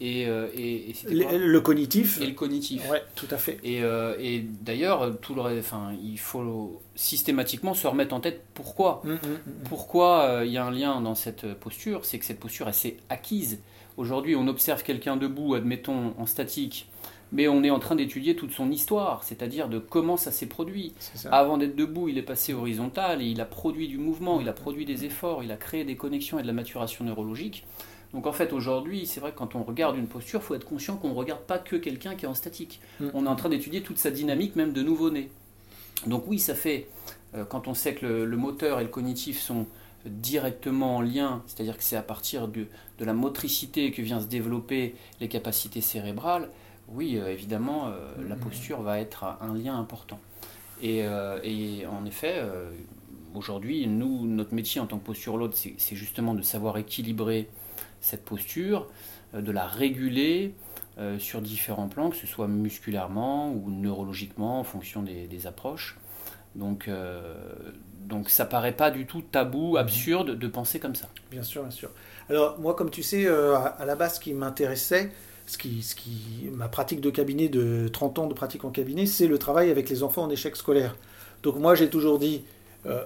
euh, 0.01 0.47
et, 0.55 0.93
le, 1.09 1.59
cognitif. 1.59 2.19
Et 2.21 2.27
le 2.27 2.33
cognitif. 2.33 2.89
Ouais, 2.89 3.01
tout 3.15 3.27
à 3.31 3.37
fait. 3.37 3.59
Et, 3.63 3.83
euh, 3.83 4.15
et 4.19 4.39
d'ailleurs, 4.61 5.17
tout 5.21 5.35
le, 5.35 5.41
enfin, 5.59 5.93
il 6.03 6.19
faut 6.19 6.81
systématiquement 6.95 7.73
se 7.73 7.87
remettre 7.87 8.13
en 8.13 8.19
tête 8.19 8.43
pourquoi. 8.53 9.01
Mmh, 9.03 9.11
mmh, 9.11 9.15
mmh, 9.15 9.51
pourquoi 9.69 10.21
euh, 10.23 10.45
il 10.45 10.51
y 10.51 10.57
a 10.57 10.65
un 10.65 10.71
lien 10.71 11.01
dans 11.01 11.15
cette 11.15 11.53
posture, 11.55 12.05
c'est 12.05 12.19
que 12.19 12.25
cette 12.25 12.39
posture, 12.39 12.67
elle 12.67 12.73
s'est 12.73 12.97
acquise. 13.09 13.59
Aujourd'hui, 13.95 14.35
on 14.35 14.47
observe 14.47 14.83
quelqu'un 14.83 15.15
debout, 15.15 15.53
admettons, 15.53 16.13
en 16.17 16.25
statique, 16.25 16.87
mais 17.31 17.47
on 17.47 17.63
est 17.63 17.69
en 17.69 17.79
train 17.79 17.95
d'étudier 17.95 18.35
toute 18.35 18.51
son 18.51 18.71
histoire, 18.71 19.23
c'est-à-dire 19.23 19.69
de 19.69 19.77
comment 19.77 20.17
ça 20.17 20.31
s'est 20.31 20.47
produit. 20.47 20.93
Avant 21.31 21.57
d'être 21.57 21.75
debout, 21.75 22.09
il 22.09 22.17
est 22.17 22.23
passé 22.23 22.53
horizontal 22.53 23.21
et 23.21 23.25
il 23.25 23.39
a 23.39 23.45
produit 23.45 23.87
du 23.87 23.99
mouvement, 23.99 24.41
il 24.41 24.49
a 24.49 24.53
produit 24.53 24.85
des 24.85 25.05
efforts, 25.05 25.43
il 25.43 25.51
a 25.51 25.57
créé 25.57 25.85
des 25.85 25.95
connexions 25.95 26.39
et 26.39 26.41
de 26.41 26.47
la 26.47 26.53
maturation 26.53 27.05
neurologique. 27.05 27.65
Donc 28.13 28.27
en 28.27 28.31
fait 28.31 28.53
aujourd'hui, 28.53 29.07
c'est 29.07 29.19
vrai 29.19 29.31
que 29.31 29.37
quand 29.37 29.55
on 29.55 29.63
regarde 29.63 29.97
une 29.97 30.07
posture, 30.07 30.39
il 30.41 30.43
faut 30.43 30.55
être 30.55 30.67
conscient 30.67 30.97
qu'on 30.97 31.09
ne 31.09 31.15
regarde 31.15 31.41
pas 31.41 31.57
que 31.57 31.75
quelqu'un 31.75 32.15
qui 32.15 32.25
est 32.25 32.27
en 32.27 32.35
statique. 32.35 32.79
Mm. 32.99 33.07
On 33.13 33.25
est 33.25 33.29
en 33.29 33.35
train 33.35 33.49
d'étudier 33.49 33.81
toute 33.81 33.97
sa 33.97 34.11
dynamique 34.11 34.55
même 34.55 34.71
de 34.71 34.83
nouveau-né. 34.83 35.29
Donc 36.05 36.25
oui, 36.27 36.37
ça 36.37 36.53
fait, 36.53 36.87
euh, 37.35 37.43
quand 37.43 37.67
on 37.67 37.73
sait 37.73 37.95
que 37.95 38.05
le, 38.05 38.37
moteur 38.37 38.79
et 38.79 38.83
le 38.83 38.89
cognitif 38.89 39.39
sont 39.39 39.65
directement 40.05 40.97
en 40.97 41.01
lien, 41.01 41.41
c'est-à-dire 41.47 41.77
que 41.77 41.83
c'est 41.83 41.95
à 41.95 42.03
partir 42.03 42.47
de, 42.47 42.67
la 42.99 43.13
motricité 43.13 43.91
que 43.91 44.01
vient 44.01 44.21
se 44.21 44.27
développer 44.27 44.95
les 45.19 45.27
capacités 45.27 45.81
cérébrales, 45.81 46.49
oui, 46.89 47.17
euh, 47.17 47.31
évidemment, 47.31 47.87
euh, 47.87 48.13
la 48.27 48.35
mm. 48.35 48.39
posture 48.39 48.81
va 48.81 48.99
être 48.99 49.25
un 49.41 49.55
lien 49.55 49.77
important. 49.77 50.19
Et, 50.81 51.05
et 51.43 51.85
en 51.85 52.05
effet, 52.05 52.43
aujourd'hui, 53.35 53.87
nous, 53.87 54.25
notre 54.25 54.53
métier 54.53 54.81
en 54.81 54.85
tant 54.85 54.97
que 54.97 55.05
posturologue, 55.05 55.53
c'est 55.53 55.95
justement 55.95 56.33
de 56.33 56.41
savoir 56.41 56.77
équilibrer 56.77 57.47
cette 58.03 58.23
posture, 58.23 58.87
euh, 59.33 59.41
de 59.41 59.51
la 59.51 59.65
réguler 59.65 60.53
euh, 60.99 61.17
sur 61.17 61.41
différents 61.41 61.87
plans, 61.87 62.11
que 62.11 62.17
ce 62.17 62.27
soit 62.27 62.47
musculairement 62.47 63.51
ou 63.51 63.71
neurologiquement 63.71 64.59
en 64.59 64.63
fonction 64.63 65.01
des, 65.01 65.47
approches. 65.47 65.97
Donc, 66.53 66.87
euh, 66.87 67.33
donc 68.01 68.29
ça 68.29 68.45
paraît 68.45 68.73
pas 68.73 68.91
du 68.91 69.07
tout 69.07 69.21
tabou, 69.23 69.71
mhm. 69.71 69.77
absurde 69.77 70.37
de 70.37 70.47
penser 70.47 70.79
comme 70.79 70.93
ça. 70.93 71.09
Bien 71.31 71.41
sûr, 71.41 71.63
bien 71.63 71.71
sûr. 71.71 71.89
Alors 72.29 72.59
moi, 72.59 72.75
comme 72.75 72.91
tu 72.91 73.01
sais, 73.01 73.27
à 73.27 73.85
la 73.85 73.95
base, 73.95 74.15
ce 74.15 74.19
qui 74.19 74.33
m'intéressait, 74.33 75.11
ce 75.47 75.57
qui, 75.57 75.81
ce 75.81 75.95
qui, 75.95 76.49
ma 76.53 76.67
pratique 76.67 77.01
de 77.01 77.09
cabinet 77.09 77.49
de 77.49 77.89
30 77.91 78.19
ans 78.19 78.27
de 78.27 78.33
pratique 78.33 78.63
en 78.63 78.69
cabinet, 78.69 79.05
c'est 79.07 79.27
le 79.27 79.37
travail 79.37 79.71
avec 79.71 79.89
les 79.89 80.03
enfants 80.03 80.23
en 80.23 80.29
échec 80.29 80.55
scolaire. 80.55 80.95
Donc 81.41 81.57
moi, 81.57 81.75
j'ai 81.75 81.89
toujours 81.89 82.19
dit, 82.19 82.43
euh, 82.85 83.03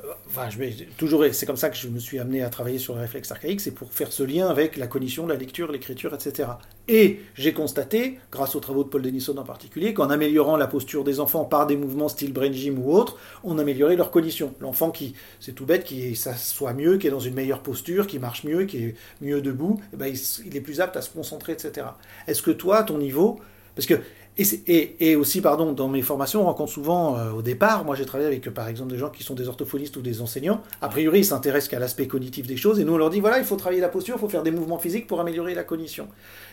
je 0.50 0.58
vais 0.58 0.74
toujours, 0.98 1.24
c'est 1.32 1.46
comme 1.46 1.58
ça 1.58 1.70
que 1.70 1.78
je 1.78 1.88
me 1.88 2.00
suis 2.00 2.20
amené 2.20 2.42
à 2.42 2.50
travailler 2.50 2.80
sur 2.80 2.96
le 2.96 3.02
réflexe 3.02 3.32
archaïque, 3.32 3.62
c'est 3.62 3.72
pour 3.72 3.92
faire 3.92 4.12
ce 4.12 4.24
lien 4.24 4.48
avec 4.48 4.76
la 4.76 4.88
cognition, 4.88 5.28
la 5.28 5.36
lecture, 5.36 5.72
l'écriture, 5.72 6.14
etc. 6.14 6.50
Et 6.88 7.20
j'ai 7.36 7.54
constaté, 7.54 8.18
grâce 8.32 8.56
aux 8.56 8.60
travaux 8.60 8.84
de 8.84 8.90
Paul 8.90 9.02
Denison 9.02 9.38
en 9.38 9.44
particulier, 9.44 9.94
qu'en 9.94 10.10
améliorant 10.10 10.58
la 10.58 10.68
posture 10.68 11.04
des 11.04 11.20
enfants 11.20 11.46
par 11.46 11.68
des 11.68 11.76
mouvements 11.76 12.08
style 12.08 12.34
brain 12.34 12.52
gym 12.52 12.80
ou 12.80 12.92
autre, 12.92 13.18
on 13.44 13.60
améliorait 13.60 13.96
leur 13.96 14.10
cognition. 14.10 14.54
L'enfant 14.62 14.90
qui, 14.90 15.14
c'est 15.40 15.54
tout 15.54 15.66
bête, 15.66 15.84
qui 15.84 16.16
s'assoit 16.16 16.74
mieux, 16.74 16.98
qui 16.98 17.08
est 17.08 17.12
dans 17.12 17.20
une 17.20 17.36
meilleure 17.36 17.62
posture, 17.62 18.08
qui 18.08 18.20
marche 18.20 18.46
mieux, 18.46 18.66
qui 18.66 18.78
est 18.78 18.96
mieux 19.22 19.42
debout, 19.42 19.80
eh 19.94 19.98
ben, 19.98 20.14
il, 20.46 20.56
est 20.56 20.62
plus 20.62 20.82
apte 20.82 20.98
à 20.98 21.02
se 21.02 21.10
concentrer, 21.10 21.54
etc. 21.54 21.88
Est-ce 22.26 22.42
que 22.42 22.52
toi, 22.52 22.78
à 22.78 22.84
ton 22.84 22.98
niveau, 22.98 23.40
parce 23.76 23.86
que 23.86 23.96
et, 24.40 25.16
aussi, 25.16 25.42
pardon, 25.42 25.72
dans 25.74 25.88
mes 25.88 26.04
formations, 26.04 26.42
on 26.42 26.46
rencontre 26.46 26.72
souvent 26.72 27.18
euh, 27.18 27.32
au 27.32 27.42
départ, 27.42 27.84
moi 27.86 27.96
j'ai 27.96 28.06
travaillé 28.06 28.28
avec 28.28 28.48
par 28.52 28.68
exemple 28.68 28.92
des 28.92 28.98
gens 28.98 29.10
qui 29.10 29.24
sont 29.24 29.34
des 29.34 29.48
orthophonistes 29.48 29.98
ou 29.98 30.02
des 30.02 30.22
enseignants, 30.22 30.62
a 30.82 30.90
priori 30.90 31.20
ils 31.20 31.26
s'intéressent 31.26 31.70
qu'à 31.70 31.80
l'aspect 31.80 32.08
cognitif 32.08 32.46
des 32.46 32.58
choses, 32.58 32.80
et 32.80 32.84
nous 32.84 32.94
on 32.94 32.98
leur 32.98 33.10
dit 33.10 33.20
voilà, 33.20 33.40
il 33.40 33.46
faut 33.46 33.56
travailler 33.56 33.82
la 33.82 33.90
posture, 33.90 34.16
il 34.16 34.20
faut 34.20 34.30
faire 34.30 34.44
des 34.44 34.52
mouvements 34.52 34.78
physiques 34.78 35.08
pour 35.08 35.20
améliorer 35.20 35.56
la 35.56 35.64
cognition. 35.64 36.08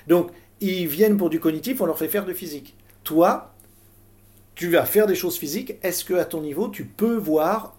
Donc 0.09 0.31
ils 0.61 0.87
viennent 0.87 1.19
pour 1.19 1.29
du 1.29 1.41
cognitif, 1.41 1.81
on 1.83 1.87
leur 1.87 1.99
fait 1.99 2.09
faire 2.09 2.25
du 2.25 2.33
physique. 2.33 2.75
Toi, 3.03 3.53
tu 4.55 4.71
vas 4.71 4.87
faire 4.87 5.07
des 5.07 5.14
choses 5.14 5.37
physiques, 5.37 5.75
est-ce 5.83 6.07
que 6.07 6.14
à 6.14 6.25
ton 6.25 6.41
niveau 6.41 6.69
tu 6.69 6.87
peux 6.87 7.17
voir, 7.17 7.76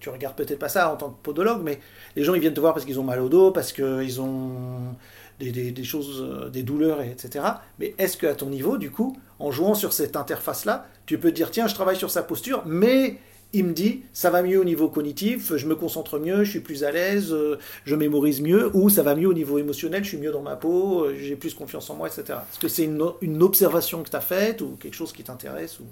tu 0.00 0.08
regardes 0.08 0.34
peut-être 0.34 0.58
pas 0.58 0.68
ça 0.68 0.92
en 0.92 0.96
tant 0.96 1.10
que 1.10 1.22
podologue, 1.22 1.62
mais 1.62 1.78
les 2.16 2.24
gens 2.24 2.34
ils 2.34 2.40
viennent 2.40 2.54
te 2.54 2.60
voir 2.60 2.74
parce 2.74 2.84
qu'ils 2.84 2.98
ont 2.98 3.04
mal 3.04 3.20
au 3.20 3.28
dos, 3.28 3.52
parce 3.52 3.72
qu'ils 3.72 4.20
ont 4.20 4.96
des, 5.40 5.84
choses, 5.84 6.22
euh, 6.22 6.48
des 6.48 6.62
douleurs, 6.62 7.02
etc. 7.02 7.44
Mais 7.78 7.94
est-ce 7.98 8.16
qu'à 8.16 8.34
ton 8.34 8.46
niveau, 8.46 8.78
du 8.78 8.90
coup, 8.90 9.16
en 9.38 9.50
jouant 9.50 9.74
sur 9.74 9.92
cette 9.92 10.16
interface-là, 10.16 10.86
tu 11.06 11.18
peux 11.18 11.32
dire, 11.32 11.50
tiens, 11.50 11.66
je 11.66 11.74
travaille 11.74 11.96
sur 11.96 12.10
sa 12.10 12.22
posture, 12.22 12.62
mais 12.66 13.18
il 13.54 13.64
me 13.64 13.72
dit, 13.72 14.02
ça 14.12 14.30
va 14.30 14.42
mieux 14.42 14.60
au 14.60 14.64
niveau 14.64 14.88
cognitif, 14.88 15.56
je 15.56 15.66
me 15.66 15.76
concentre 15.76 16.18
mieux, 16.18 16.44
je 16.44 16.50
suis 16.50 16.60
plus 16.60 16.84
à 16.84 16.90
l'aise, 16.90 17.32
euh, 17.32 17.58
je 17.84 17.94
mémorise 17.94 18.40
mieux, 18.40 18.70
ou 18.76 18.90
ça 18.90 19.02
va 19.02 19.14
mieux 19.14 19.28
au 19.28 19.34
niveau 19.34 19.58
émotionnel, 19.58 20.02
je 20.02 20.08
suis 20.08 20.18
mieux 20.18 20.32
dans 20.32 20.42
ma 20.42 20.56
peau, 20.56 21.04
euh, 21.04 21.14
j'ai 21.16 21.36
plus 21.36 21.54
confiance 21.54 21.88
en 21.88 21.94
moi, 21.94 22.08
etc. 22.08 22.40
Est-ce 22.50 22.58
que 22.58 22.68
c'est 22.68 22.84
une, 22.84 23.42
observation 23.42 24.02
que 24.02 24.10
tu 24.10 24.16
as 24.16 24.20
faite 24.20 24.60
ou 24.60 24.76
quelque 24.80 24.94
chose 24.94 25.12
qui 25.12 25.22
t'intéresse 25.22 25.78
ou... 25.80 25.84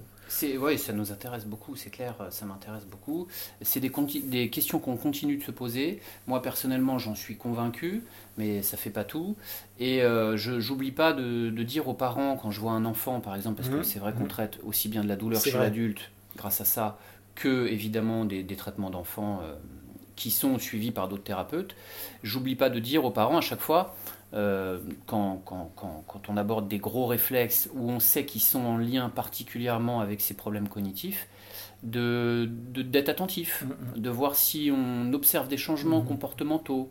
Oui, 0.59 0.79
ça 0.79 0.95
nous 0.95 1.13
intéresse 1.13 1.45
beaucoup, 1.45 1.77
c'est 1.77 1.91
clair, 1.91 2.15
ça 2.31 2.47
m'intéresse 2.47 2.87
beaucoup. 2.87 3.29
C'est 3.61 3.81
des, 3.81 3.93
des, 4.25 4.49
questions 4.49 4.79
qu'on 4.79 4.97
continue 4.97 5.37
de 5.37 5.43
se 5.43 5.51
poser. 5.51 6.01
Moi, 6.27 6.41
personnellement, 6.41 6.99
j'en 6.99 7.15
suis 7.15 7.37
convaincu, 7.37 8.03
mais 8.39 8.63
ça 8.63 8.79
fait 8.79 8.91
pas 8.91 9.05
tout. 9.05 9.37
Et 9.79 10.03
euh, 10.03 10.39
je 10.39 10.59
j'oublie 10.59 10.91
pas 10.91 11.13
de, 11.13 11.51
dire 11.63 11.87
aux 11.87 11.95
parents, 11.95 12.39
quand 12.41 12.51
je 12.51 12.61
vois 12.61 12.73
un 12.73 12.87
enfant, 12.87 13.21
par 13.21 13.37
exemple, 13.37 13.57
parce 13.57 13.69
que 13.69 13.81
mmh. 13.81 13.85
c'est 13.85 13.99
vrai 13.99 14.15
qu'on 14.15 14.25
mmh. 14.25 14.29
traite 14.29 14.59
aussi 14.65 14.89
bien 14.89 15.05
de 15.05 15.09
la 15.09 15.17
douleur 15.17 15.43
chez 15.43 15.53
l'adulte, 15.53 16.11
grâce 16.37 16.63
à 16.63 16.65
ça, 16.65 16.99
que 17.35 17.67
évidemment 17.67 18.25
des, 18.25 18.45
traitements 18.57 18.91
d'enfants 18.91 19.41
euh, 19.43 19.55
qui 20.17 20.31
sont 20.31 20.59
suivis 20.59 20.91
par 20.91 21.09
d'autres 21.09 21.25
thérapeutes. 21.25 21.75
J'oublie 22.23 22.57
pas 22.57 22.71
de 22.71 22.79
dire 22.79 23.05
aux 23.05 23.11
parents 23.11 23.39
à 23.39 23.41
chaque 23.41 23.61
fois, 23.61 23.95
euh, 24.35 24.79
quand, 25.07 25.43
quand, 25.45 25.73
quand, 25.77 26.05
quand, 26.07 26.29
on 26.29 26.37
aborde 26.37 26.69
des 26.69 26.79
gros 26.79 27.07
réflexes 27.07 27.69
où 27.75 27.91
on 27.91 28.01
sait 28.01 28.25
qu'ils 28.25 28.41
sont 28.41 28.61
en 28.61 28.77
lien 28.79 29.09
particulièrement 29.09 30.01
avec 30.01 30.21
ces 30.21 30.35
problèmes 30.35 30.69
cognitifs, 30.69 31.29
de, 31.83 32.49
d'être 32.49 33.09
attentif, 33.09 33.65
mm, 33.65 33.99
mm. 33.99 34.01
de 34.01 34.11
voir 34.11 34.37
si 34.37 34.71
on 34.75 35.13
observe 35.13 35.49
des 35.49 35.57
changements 35.57 36.03
mm, 36.03 36.07
comportementaux 36.07 36.91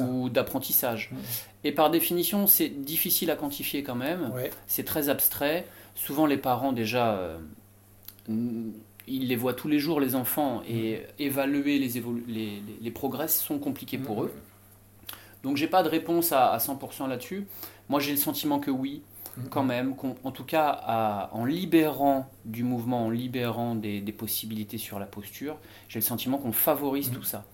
ou 0.00 0.28
d'apprentissage. 0.28 1.10
Et 1.64 1.72
par 1.72 1.90
définition, 1.90 2.46
c'est 2.46 2.68
difficile 2.68 3.30
à 3.30 3.36
quantifier 3.36 3.82
quand 3.82 3.94
même, 3.94 4.32
c'est 4.66 4.84
très 4.84 5.08
abstrait. 5.08 5.66
Souvent 5.94 6.26
les 6.26 6.36
parents 6.36 6.72
déjà... 6.72 7.14
Euh, 7.14 7.38
ils 9.06 9.28
les 9.28 9.36
voient 9.36 9.54
tous 9.54 9.68
les 9.68 9.78
jours, 9.78 10.00
les 10.00 10.14
enfants, 10.14 10.62
et 10.68 10.96
mm. 10.96 11.22
évaluer 11.22 11.78
les, 11.78 12.02
les, 12.28 12.62
les, 12.80 12.90
progrès 12.90 13.28
sont 13.28 13.58
compliqués 13.58 13.98
pour 13.98 14.22
mm. 14.22 14.26
eux. 14.26 14.32
Donc 15.42 15.56
j'ai 15.56 15.66
pas 15.66 15.82
de 15.82 15.88
réponse 15.88 16.32
à, 16.32 16.56
100% 16.58 17.08
là-dessus. 17.08 17.46
Moi 17.88 18.00
j'ai 18.00 18.12
le 18.12 18.16
sentiment 18.16 18.60
que 18.60 18.70
oui. 18.70 19.02
Quand 19.50 19.62
même, 19.62 19.94
en 20.24 20.30
tout 20.30 20.44
cas 20.44 21.28
en 21.32 21.44
libérant 21.44 22.30
du 22.44 22.64
mouvement, 22.64 23.06
en 23.06 23.10
libérant 23.10 23.74
des, 23.74 24.00
possibilités 24.12 24.78
sur 24.78 24.98
la 24.98 25.06
posture, 25.06 25.56
j'ai 25.88 25.98
le 25.98 26.04
sentiment 26.04 26.38
qu'on 26.38 26.52
favorise 26.52 27.10
tout 27.10 27.22
ça. 27.22 27.44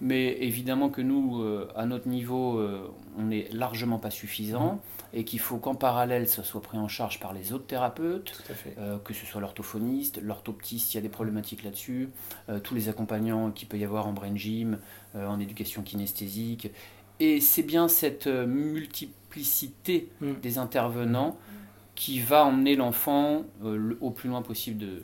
Mais 0.00 0.36
évidemment 0.40 0.88
que 0.88 1.00
nous, 1.00 1.42
euh, 1.42 1.68
à 1.74 1.86
notre 1.86 2.08
niveau, 2.08 2.58
euh, 2.58 2.90
on 3.18 3.24
n'est 3.24 3.48
largement 3.50 3.98
pas 3.98 4.10
suffisant 4.10 4.80
et 5.12 5.24
qu'il 5.24 5.40
faut 5.40 5.58
qu'en 5.58 5.74
parallèle, 5.74 6.28
ça 6.28 6.44
soit 6.44 6.62
pris 6.62 6.78
en 6.78 6.88
charge 6.88 7.20
par 7.20 7.32
les 7.32 7.52
autres 7.52 7.66
thérapeutes, 7.66 8.42
euh, 8.78 8.98
que 8.98 9.12
ce 9.12 9.26
soit 9.26 9.40
l'orthophoniste, 9.40 10.20
l'orthoptiste, 10.22 10.94
il 10.94 10.96
y 10.96 10.98
a 10.98 11.02
des 11.02 11.08
problématiques 11.08 11.64
là-dessus, 11.64 12.10
tous 12.62 12.74
les 12.74 12.88
accompagnants 12.88 13.50
qu'il 13.50 13.68
peut 13.68 13.78
y 13.78 13.84
avoir 13.84 14.06
en 14.06 14.12
brain 14.12 14.36
gym, 14.36 14.78
en 15.14 15.38
éducation 15.40 15.82
kinesthésique. 15.82 16.70
Et 17.20 17.40
c'est 17.40 17.62
bien 17.62 17.88
cette 17.88 18.26
multiplicité 18.26 20.08
mm. 20.20 20.32
des 20.42 20.58
intervenants 20.58 21.38
qui 21.94 22.20
va 22.20 22.44
emmener 22.44 22.76
l'enfant 22.76 23.44
au 24.00 24.10
plus 24.10 24.28
loin 24.28 24.42
possible 24.42 24.78
de, 24.78 25.02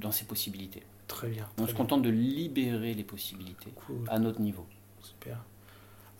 dans 0.00 0.12
ses 0.12 0.24
possibilités. 0.24 0.82
Très 1.06 1.28
bien. 1.28 1.46
On 1.58 1.66
se 1.66 1.74
contente 1.74 2.02
de 2.02 2.08
libérer 2.08 2.94
les 2.94 3.04
possibilités 3.04 3.72
à 4.08 4.18
notre 4.18 4.40
niveau. 4.40 4.64
Super. 5.02 5.44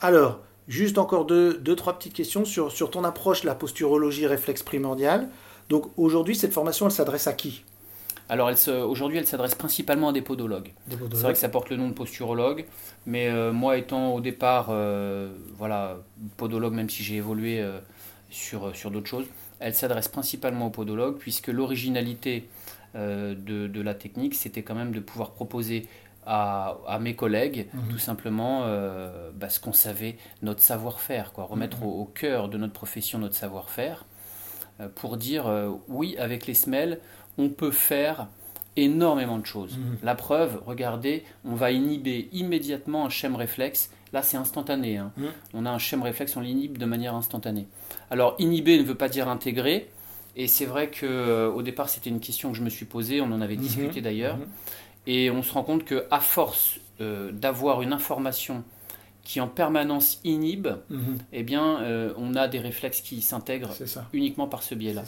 Alors, 0.00 0.40
juste 0.68 0.98
encore 0.98 1.26
deux, 1.26 1.58
deux 1.58 1.76
trois 1.76 1.96
petites 1.96 2.12
questions 2.12 2.44
sur, 2.44 2.72
sur 2.72 2.90
ton 2.90 3.04
approche, 3.04 3.44
la 3.44 3.54
posturologie 3.54 4.26
réflexe 4.26 4.62
primordial. 4.62 5.28
Donc 5.68 5.90
aujourd'hui, 5.96 6.34
cette 6.34 6.52
formation, 6.52 6.86
elle 6.86 6.92
s'adresse 6.92 7.26
à 7.26 7.32
qui? 7.32 7.64
Alors 8.30 8.48
aujourd'hui, 8.88 9.18
elle 9.18 9.26
s'adresse 9.26 9.56
principalement 9.56 10.10
à 10.10 10.12
des 10.12 10.22
podologues. 10.22 10.72
C'est 10.88 11.22
vrai 11.22 11.32
que 11.32 11.38
ça 11.38 11.48
porte 11.48 11.68
le 11.68 11.76
nom 11.76 11.88
de 11.88 11.94
posturologue, 11.94 12.64
mais 13.04 13.26
euh, 13.26 13.52
moi 13.52 13.76
étant 13.76 14.14
au 14.14 14.20
départ, 14.20 14.68
euh, 14.70 15.32
voilà, 15.58 15.96
podologue, 16.36 16.72
même 16.72 16.88
si 16.88 17.02
j'ai 17.02 17.16
évolué 17.16 17.60
euh, 17.60 17.80
sur, 18.30 18.74
sur 18.76 18.92
d'autres 18.92 19.08
choses, 19.08 19.26
elle 19.58 19.74
s'adresse 19.74 20.06
principalement 20.06 20.68
aux 20.68 20.70
podologues, 20.70 21.18
puisque 21.18 21.48
l'originalité 21.48 22.48
euh, 22.94 23.34
de, 23.34 23.80
la 23.80 23.94
technique, 23.94 24.36
c'était 24.36 24.62
quand 24.62 24.76
même 24.76 24.92
de 24.92 25.00
pouvoir 25.00 25.32
proposer 25.32 25.88
à, 26.24 26.98
mes 27.00 27.16
collègues 27.16 27.66
mhm. 27.74 27.88
tout 27.90 27.98
simplement 27.98 28.64
bah, 29.34 29.48
ce 29.48 29.58
qu'on 29.58 29.72
savait, 29.72 30.16
notre 30.42 30.60
savoir-faire, 30.60 31.32
quoi, 31.32 31.44
remettre 31.44 31.78
mhm. 31.78 31.86
au, 31.86 32.04
cœur 32.04 32.48
de 32.48 32.58
notre 32.58 32.74
profession 32.74 33.18
notre 33.18 33.34
savoir-faire, 33.34 34.04
pour 34.94 35.16
dire 35.16 35.50
oui, 35.88 36.16
avec 36.18 36.46
les 36.46 36.54
semelles, 36.54 37.00
on 37.38 37.48
peut 37.48 37.70
faire 37.70 38.28
énormément 38.76 39.38
de 39.38 39.46
choses. 39.46 39.76
Mhm. 39.76 39.98
La 40.02 40.14
preuve, 40.14 40.62
regardez, 40.66 41.24
on 41.44 41.54
va 41.54 41.70
inhiber 41.70 42.28
immédiatement 42.32 43.06
un 43.06 43.10
schème 43.10 43.36
réflexe. 43.36 43.90
Là, 44.12 44.22
c'est 44.22 44.36
instantané. 44.36 44.96
Hein. 44.96 45.12
On 45.54 45.66
a 45.66 45.70
un 45.70 45.78
schème 45.78 46.02
réflexe, 46.02 46.36
on 46.36 46.40
l'inhibe 46.40 46.78
de 46.78 46.86
manière 46.86 47.14
instantanée. 47.14 47.66
Alors, 48.10 48.34
inhiber 48.38 48.78
ne 48.78 48.82
veut 48.82 48.96
pas 48.96 49.08
dire 49.08 49.28
intégrer. 49.28 49.88
Et 50.36 50.46
c'est 50.46 50.64
vrai 50.64 50.88
que 50.90 51.06
euh, 51.06 51.50
au 51.50 51.62
départ, 51.62 51.88
c'était 51.88 52.10
une 52.10 52.20
question 52.20 52.52
que 52.52 52.56
je 52.56 52.62
me 52.62 52.70
suis 52.70 52.86
posée, 52.86 53.20
on 53.20 53.32
en 53.32 53.40
avait 53.40 53.56
mhm. 53.56 53.62
discuté 53.62 54.00
d'ailleurs, 54.00 54.36
mhm. 54.36 54.46
et 55.06 55.30
on 55.30 55.42
se 55.42 55.52
rend 55.52 55.64
compte 55.64 55.84
que 55.84 56.06
à 56.10 56.20
force 56.20 56.78
euh, 57.00 57.32
d'avoir 57.32 57.82
une 57.82 57.92
information 57.92 58.62
qui 59.22 59.40
en 59.40 59.48
permanence 59.48 60.20
inhibe, 60.24 60.68
mhm. 60.88 61.18
eh 61.32 61.42
bien, 61.42 61.80
euh, 61.82 62.12
on 62.16 62.34
a 62.34 62.48
des 62.48 62.58
réflexes 62.58 63.00
qui 63.00 63.20
s'intègrent 63.20 63.74
uniquement 64.12 64.46
par 64.46 64.62
ce 64.62 64.74
biais-là. 64.74 65.04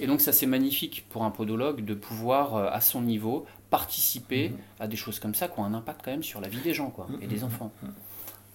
Et 0.00 0.06
donc, 0.06 0.20
ça 0.20 0.32
c'est 0.32 0.46
magnifique 0.46 1.06
pour 1.10 1.24
un 1.24 1.30
podologue 1.30 1.84
de 1.84 1.94
pouvoir, 1.94 2.56
à 2.56 2.80
son 2.80 3.02
niveau, 3.02 3.46
participer 3.70 4.52
à 4.80 4.86
des 4.86 4.96
choses 4.96 5.18
comme 5.18 5.34
ça 5.34 5.48
qui 5.48 5.58
ont 5.58 5.64
un 5.64 5.74
impact 5.74 6.02
quand 6.04 6.10
même 6.10 6.22
sur 6.22 6.40
la 6.40 6.48
vie 6.48 6.60
des 6.60 6.74
gens 6.74 6.90
quoi, 6.90 7.06
et 7.20 7.26
des 7.26 7.44
enfants. 7.44 7.72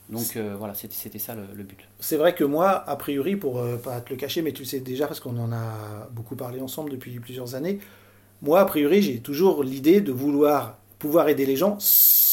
Donc 0.09 0.35
euh, 0.35 0.55
voilà, 0.57 0.73
c'était 0.73 1.19
ça 1.19 1.35
le, 1.35 1.63
but. 1.63 1.77
C'est 1.99 2.17
vrai 2.17 2.33
que 2.33 2.43
moi, 2.43 2.69
a 2.89 2.95
priori, 2.95 3.35
pour 3.35 3.59
euh, 3.59 3.77
pas 3.77 4.01
te 4.01 4.09
le 4.09 4.15
cacher, 4.15 4.41
mais 4.41 4.53
tu 4.53 4.63
le 4.63 4.67
sais 4.67 4.79
déjà 4.79 5.07
parce 5.07 5.19
qu'on 5.19 5.37
en 5.37 5.51
a 5.51 6.07
beaucoup 6.11 6.35
parlé 6.35 6.61
ensemble 6.61 6.89
depuis 6.89 7.19
plusieurs 7.19 7.53
années, 7.53 7.79
moi, 8.41 8.61
a 8.61 8.65
priori, 8.65 9.01
j'ai 9.01 9.19
toujours 9.19 9.63
l'idée 9.63 10.01
de 10.01 10.11
vouloir 10.11 10.77
pouvoir 10.97 11.29
aider 11.29 11.45
les 11.45 11.55
gens 11.55 11.77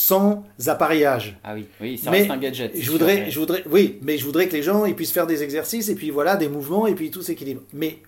sans 0.07 0.45
appareillage. 0.69 1.37
Ah 1.43 1.55
oui, 1.55 1.67
oui, 1.81 1.99
ça 1.99 2.13
reste 2.13 2.31
un 2.31 2.37
gadget. 2.37 2.71
Je 2.79 2.91
voudrais, 2.93 3.29
je 3.29 3.41
voudrais, 3.41 3.65
oui, 3.69 3.99
mais 4.03 4.19
je 4.19 4.25
voudrais 4.25 4.47
que 4.47 4.53
les 4.53 4.63
gens 4.63 4.85
ils 4.85 4.95
puissent 4.95 5.13
faire 5.13 5.27
des 5.27 5.43
exercices 5.43 5.89
et 5.89 5.97
puis 5.97 6.11
voilà 6.11 6.37
des 6.37 6.49
mouvements 6.49 6.87
et 6.87 6.95
puis 6.95 7.11
tout 7.11 7.23
s'équilibre. 7.23 7.63
Mais 7.73 7.99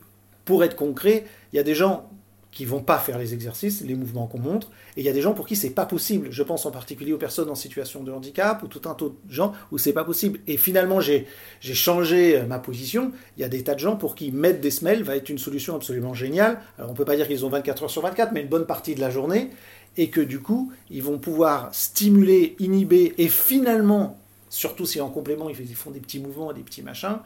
pour 0.44 0.62
être 0.62 0.76
concret, 0.76 1.24
il 1.52 1.56
y 1.56 1.58
a 1.58 1.64
des 1.64 1.74
gens 1.74 2.08
qui 2.52 2.64
vont 2.64 2.80
pas 2.80 2.98
faire 2.98 3.18
les 3.18 3.34
exercices, 3.34 3.82
les 3.84 3.94
mouvements 3.94 4.26
qu'on 4.26 4.38
montre, 4.38 4.68
et 4.96 5.00
il 5.00 5.04
y 5.04 5.08
a 5.08 5.12
des 5.12 5.20
gens 5.20 5.32
pour 5.32 5.46
qui 5.46 5.54
c'est 5.54 5.70
pas 5.70 5.86
possible. 5.86 6.28
Je 6.30 6.42
pense 6.42 6.66
en 6.66 6.70
particulier 6.70 7.12
aux 7.12 7.18
personnes 7.18 7.50
en 7.50 7.54
situation 7.54 8.02
de 8.02 8.10
handicap 8.10 8.62
ou 8.62 8.68
tout 8.68 8.88
un 8.88 8.94
tas 8.94 9.04
de 9.04 9.12
gens 9.32 9.52
où 9.70 9.78
c'est 9.78 9.92
pas 9.92 10.04
possible. 10.04 10.40
Et 10.46 10.56
finalement, 10.56 11.00
j'ai 11.00 11.26
changé 11.60 12.36
euh, 12.36 12.46
ma 12.46 12.58
position. 12.58 13.12
Il 13.36 13.42
y 13.42 13.44
a 13.44 13.48
des 13.48 13.62
tas 13.62 13.74
de 13.74 13.80
gens 13.80 13.96
pour 13.96 14.14
qui 14.14 14.32
mettre 14.32 14.60
des 14.60 14.70
semelles 14.70 15.02
va 15.02 15.14
être 15.14 15.28
une 15.28 15.38
solution 15.38 15.76
absolument 15.76 16.14
géniale. 16.14 16.60
Alors 16.78 16.90
on 16.90 16.94
peut 16.94 17.04
pas 17.04 17.16
dire 17.16 17.28
qu'ils 17.28 17.44
ont 17.44 17.48
24 17.48 17.84
heures 17.84 17.90
sur 17.90 18.02
24, 18.02 18.32
mais 18.32 18.40
une 18.40 18.48
bonne 18.48 18.66
partie 18.66 18.94
de 18.94 19.00
la 19.00 19.10
journée, 19.10 19.50
et 19.98 20.08
que 20.08 20.20
du 20.20 20.40
coup, 20.40 20.72
ils 20.90 21.02
vont 21.02 21.18
pouvoir 21.18 21.74
stimuler, 21.74 22.56
inhiber, 22.60 23.14
et 23.18 23.28
finalement, 23.28 24.18
surtout 24.48 24.86
si 24.86 25.00
en 25.00 25.10
complément 25.10 25.50
ils 25.50 25.74
font 25.74 25.90
des 25.90 26.00
petits 26.00 26.20
mouvements, 26.20 26.52
des 26.52 26.62
petits 26.62 26.82
machins, 26.82 27.18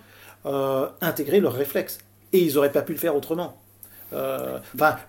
euh, 0.47 0.89
intégrer 1.03 1.39
leurs 1.39 1.53
réflexes. 1.53 1.99
Et 2.33 2.41
ils 2.41 2.55
n'auraient 2.55 2.73
pas 2.73 2.83
pu 2.83 2.93
le 2.93 2.99
faire 2.99 3.15
autrement. 3.15 3.61
Euh, 4.15 4.59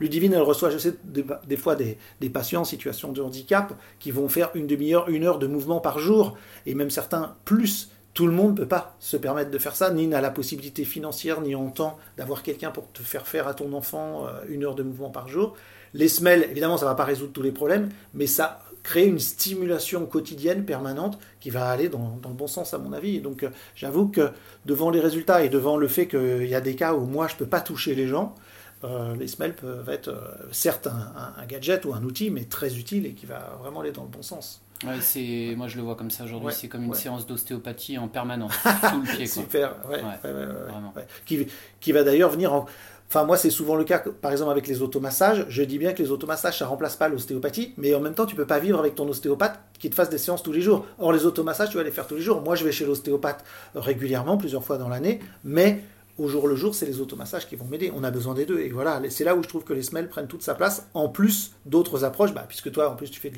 Ludivine, 0.01 0.33
elle 0.33 0.41
reçoit, 0.41 0.69
je 0.69 0.77
sais, 0.77 0.93
des, 1.05 1.57
fois 1.57 1.75
des, 1.75 1.97
patients 2.29 2.61
en 2.61 2.65
situation 2.65 3.13
de 3.13 3.21
handicap 3.21 3.73
qui 3.99 4.11
vont 4.11 4.27
faire 4.27 4.51
une 4.55 4.67
demi-heure, 4.67 5.07
une 5.09 5.23
heure 5.23 5.39
de 5.39 5.47
mouvement 5.47 5.79
par 5.79 5.99
jour, 5.99 6.37
et 6.65 6.75
même 6.75 6.89
certains 6.89 7.35
plus. 7.45 7.89
Tout 8.13 8.27
le 8.27 8.33
monde 8.33 8.51
ne 8.51 8.57
peut 8.57 8.67
pas 8.67 8.95
se 8.99 9.17
permettre 9.17 9.49
de 9.49 9.57
faire 9.57 9.75
ça, 9.75 9.89
ni 9.89 10.05
n'a 10.05 10.21
la 10.21 10.29
possibilité 10.29 10.83
financière, 10.83 11.41
ni 11.41 11.55
en 11.55 11.69
temps 11.69 11.97
d'avoir 12.17 12.43
quelqu'un 12.43 12.69
pour 12.69 12.91
te 12.91 13.01
faire 13.01 13.25
faire 13.25 13.47
à 13.47 13.53
ton 13.53 13.73
enfant 13.73 14.27
euh, 14.27 14.31
une 14.49 14.65
heure 14.65 14.75
de 14.75 14.83
mouvement 14.83 15.09
par 15.09 15.29
jour. 15.29 15.55
Les 15.93 16.07
semelles, 16.07 16.47
évidemment, 16.49 16.77
ça 16.77 16.85
ne 16.85 16.89
va 16.89 16.95
pas 16.95 17.03
résoudre 17.03 17.33
tous 17.33 17.41
les 17.41 17.51
problèmes, 17.51 17.89
mais 18.13 18.27
ça 18.27 18.63
crée 18.83 19.05
une 19.05 19.19
stimulation 19.19 20.05
quotidienne 20.05 20.65
permanente 20.65 21.17
qui 21.39 21.49
va 21.49 21.69
aller 21.69 21.87
dans, 21.87 22.19
le 22.23 22.33
bon 22.33 22.47
sens 22.47 22.73
à 22.73 22.77
mon 22.77 22.93
avis. 22.93 23.15
Et 23.15 23.19
donc 23.21 23.43
euh, 23.43 23.49
j'avoue 23.75 24.07
que 24.07 24.29
devant 24.65 24.89
les 24.89 24.99
résultats 24.99 25.43
et 25.43 25.49
devant 25.49 25.77
le 25.77 25.87
fait 25.87 26.07
qu'il 26.07 26.47
y 26.47 26.55
a 26.55 26.61
des 26.61 26.75
cas 26.75 26.93
où 26.93 27.05
moi 27.05 27.27
je 27.27 27.35
ne 27.35 27.39
peux 27.39 27.45
pas 27.45 27.61
toucher 27.61 27.95
les 27.95 28.07
gens, 28.07 28.35
euh, 28.83 29.15
les 29.15 29.27
semelles 29.27 29.55
peuvent 29.55 29.89
être 29.89 30.09
euh, 30.09 30.21
certes 30.51 30.87
un, 30.87 31.45
gadget 31.45 31.85
ou 31.85 31.93
un 31.93 32.03
outil, 32.03 32.29
mais 32.29 32.43
très 32.45 32.77
utile 32.77 33.05
et 33.05 33.13
qui 33.13 33.25
va 33.25 33.57
vraiment 33.61 33.81
aller 33.81 33.91
dans 33.91 34.03
le 34.03 34.09
bon 34.09 34.21
sens. 34.21 34.61
c'est, 35.01 35.53
moi 35.55 35.67
je 35.67 35.77
le 35.77 35.83
vois 35.83 35.95
comme 35.95 36.11
ça 36.11 36.25
aujourd'hui, 36.25 36.53
c'est 36.53 36.67
comme 36.67 36.83
une 36.83 36.93
séance 36.93 37.25
d'ostéopathie 37.25 37.97
en 37.97 38.07
permanence, 38.07 38.53
tout 38.63 39.01
le 39.01 39.15
pied. 39.15 39.25
Super, 39.25 39.75
vraiment. 39.85 40.93
Qui, 41.25 41.47
qui, 41.79 41.91
va 41.91 42.03
d'ailleurs 42.03 42.29
venir 42.29 42.53
en... 42.53 42.65
Enfin, 43.09 43.25
moi, 43.25 43.37
c'est 43.37 43.51
souvent 43.51 43.75
le 43.75 43.83
cas, 43.83 43.99
par 43.99 44.31
exemple, 44.31 44.49
avec 44.49 44.65
les 44.65 44.81
automassages. 44.81 45.45
Je 45.47 45.61
dis 45.61 45.77
bien 45.77 45.93
que 45.93 46.01
les 46.01 46.09
automassages, 46.09 46.57
ça 46.57 46.65
remplace 46.65 46.95
pas 46.95 47.09
l'ostéopathie, 47.09 47.73
mais 47.77 47.93
en 47.93 47.99
même 47.99 48.15
temps, 48.15 48.25
tu 48.25 48.35
peux 48.35 48.47
pas 48.47 48.57
vivre 48.57 48.79
avec 48.79 48.95
ton 48.95 49.07
ostéopathe 49.07 49.59
qui 49.77 49.91
te 49.91 49.93
fasse 49.93 50.09
des 50.09 50.17
séances 50.17 50.41
tous 50.41 50.51
les 50.51 50.61
jours. 50.61 50.87
Or, 50.97 51.13
les 51.13 51.27
automassages, 51.27 51.69
tu 51.69 51.77
vas 51.77 51.83
les 51.83 51.91
faire 51.91 52.07
tous 52.07 52.15
les 52.15 52.21
jours. 52.21 52.41
Moi, 52.41 52.55
je 52.55 52.63
vais 52.63 52.71
chez 52.71 52.85
l'ostéopathe 52.85 53.43
régulièrement, 53.75 54.37
plusieurs 54.37 54.63
fois 54.63 54.79
dans 54.79 54.89
l'année, 54.89 55.19
mais 55.43 55.83
au 56.17 56.27
jour 56.27 56.47
le 56.47 56.55
jour, 56.55 56.75
c'est 56.75 56.85
les 56.85 56.99
automassages 57.01 57.47
qui 57.47 57.55
vont 57.55 57.65
m'aider. 57.65 57.91
On 57.95 58.03
a 58.03 58.11
besoin 58.11 58.33
des 58.33 58.45
deux. 58.45 58.59
Et 58.59 58.69
voilà, 58.69 59.01
c'est 59.09 59.23
là 59.23 59.35
où 59.35 59.41
je 59.41 59.47
trouve 59.47 59.63
que 59.63 59.73
les 59.73 59.81
semelles 59.81 60.09
prennent 60.09 60.27
toute 60.27 60.43
sa 60.43 60.53
place, 60.53 60.87
en 60.93 61.09
plus 61.09 61.53
d'autres 61.65 62.03
approches, 62.03 62.33
bah, 62.33 62.45
puisque 62.47 62.71
toi, 62.71 62.91
en 62.91 62.95
plus, 62.95 63.09
tu 63.09 63.19
fais 63.19 63.31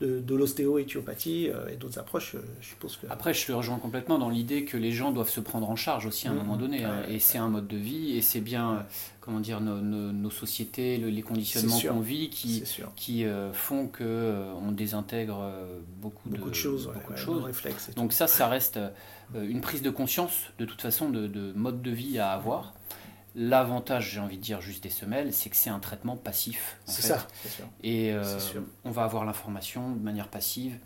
de, 0.00 0.20
de, 0.20 0.34
l'ostéo-éthiopathie 0.34 1.48
euh, 1.48 1.68
et 1.68 1.76
d'autres 1.76 1.98
approches, 1.98 2.34
euh, 2.34 2.44
je 2.60 2.68
suppose 2.68 2.96
que... 2.96 3.06
Après, 3.08 3.32
je 3.32 3.46
te 3.46 3.52
rejoins 3.52 3.78
complètement 3.78 4.18
dans 4.18 4.28
l'idée 4.28 4.64
que 4.64 4.76
les 4.76 4.92
gens 4.92 5.10
doivent 5.10 5.30
se 5.30 5.40
prendre 5.40 5.70
en 5.70 5.76
charge 5.76 6.06
aussi 6.06 6.28
à 6.28 6.30
un 6.30 6.34
mmh. 6.34 6.36
moment 6.36 6.56
donné. 6.56 6.84
Hein. 6.84 7.02
et 7.08 7.18
c'est 7.18 7.38
un 7.38 7.48
mode 7.48 7.66
de 7.66 7.76
vie, 7.76 8.16
et 8.16 8.22
c'est 8.22 8.40
bien, 8.40 8.84
comment 9.22 9.40
dire, 9.40 9.60
nos, 9.62 10.30
sociétés, 10.30 10.98
les 10.98 11.22
conditionnements 11.22 11.80
qu'on 11.80 12.00
vit 12.00 12.28
qui, 12.28 12.62
qui 12.96 13.24
euh, 13.24 13.52
font 13.52 13.86
qu'on 13.86 14.72
désintègre 14.72 15.54
beaucoup, 15.96 16.28
de, 16.28 16.52
choses. 16.52 16.90
Beaucoup 16.92 17.14
de 17.14 17.18
choses. 17.18 17.44
Donc 17.96 18.12
ça, 18.12 18.26
ça 18.26 18.48
reste 18.48 18.78
euh, 19.34 19.48
une 19.48 19.60
prise 19.60 19.82
de 19.82 19.90
conscience 19.90 20.50
de 20.58 20.64
toute 20.64 20.82
façon 20.82 21.08
de, 21.08 21.52
mode 21.54 21.82
de 21.82 21.90
vie 21.90 22.18
à 22.18 22.32
avoir. 22.32 22.74
L'avantage, 23.34 24.10
j'ai 24.10 24.20
envie 24.20 24.36
de 24.36 24.42
dire, 24.42 24.60
juste 24.60 24.82
des 24.82 24.90
semelles, 24.90 25.32
c'est 25.32 25.48
que 25.48 25.56
c'est 25.56 25.70
un 25.70 25.78
traitement 25.78 26.16
passif. 26.16 26.76
C'est 26.84 27.02
ça. 27.02 27.26
Et 27.82 28.12
euh, 28.12 28.22
on 28.84 28.90
va 28.90 29.04
avoir 29.04 29.24
l'information 29.24 29.90
de 29.92 30.02
manière 30.02 30.28
passive. 30.28 30.76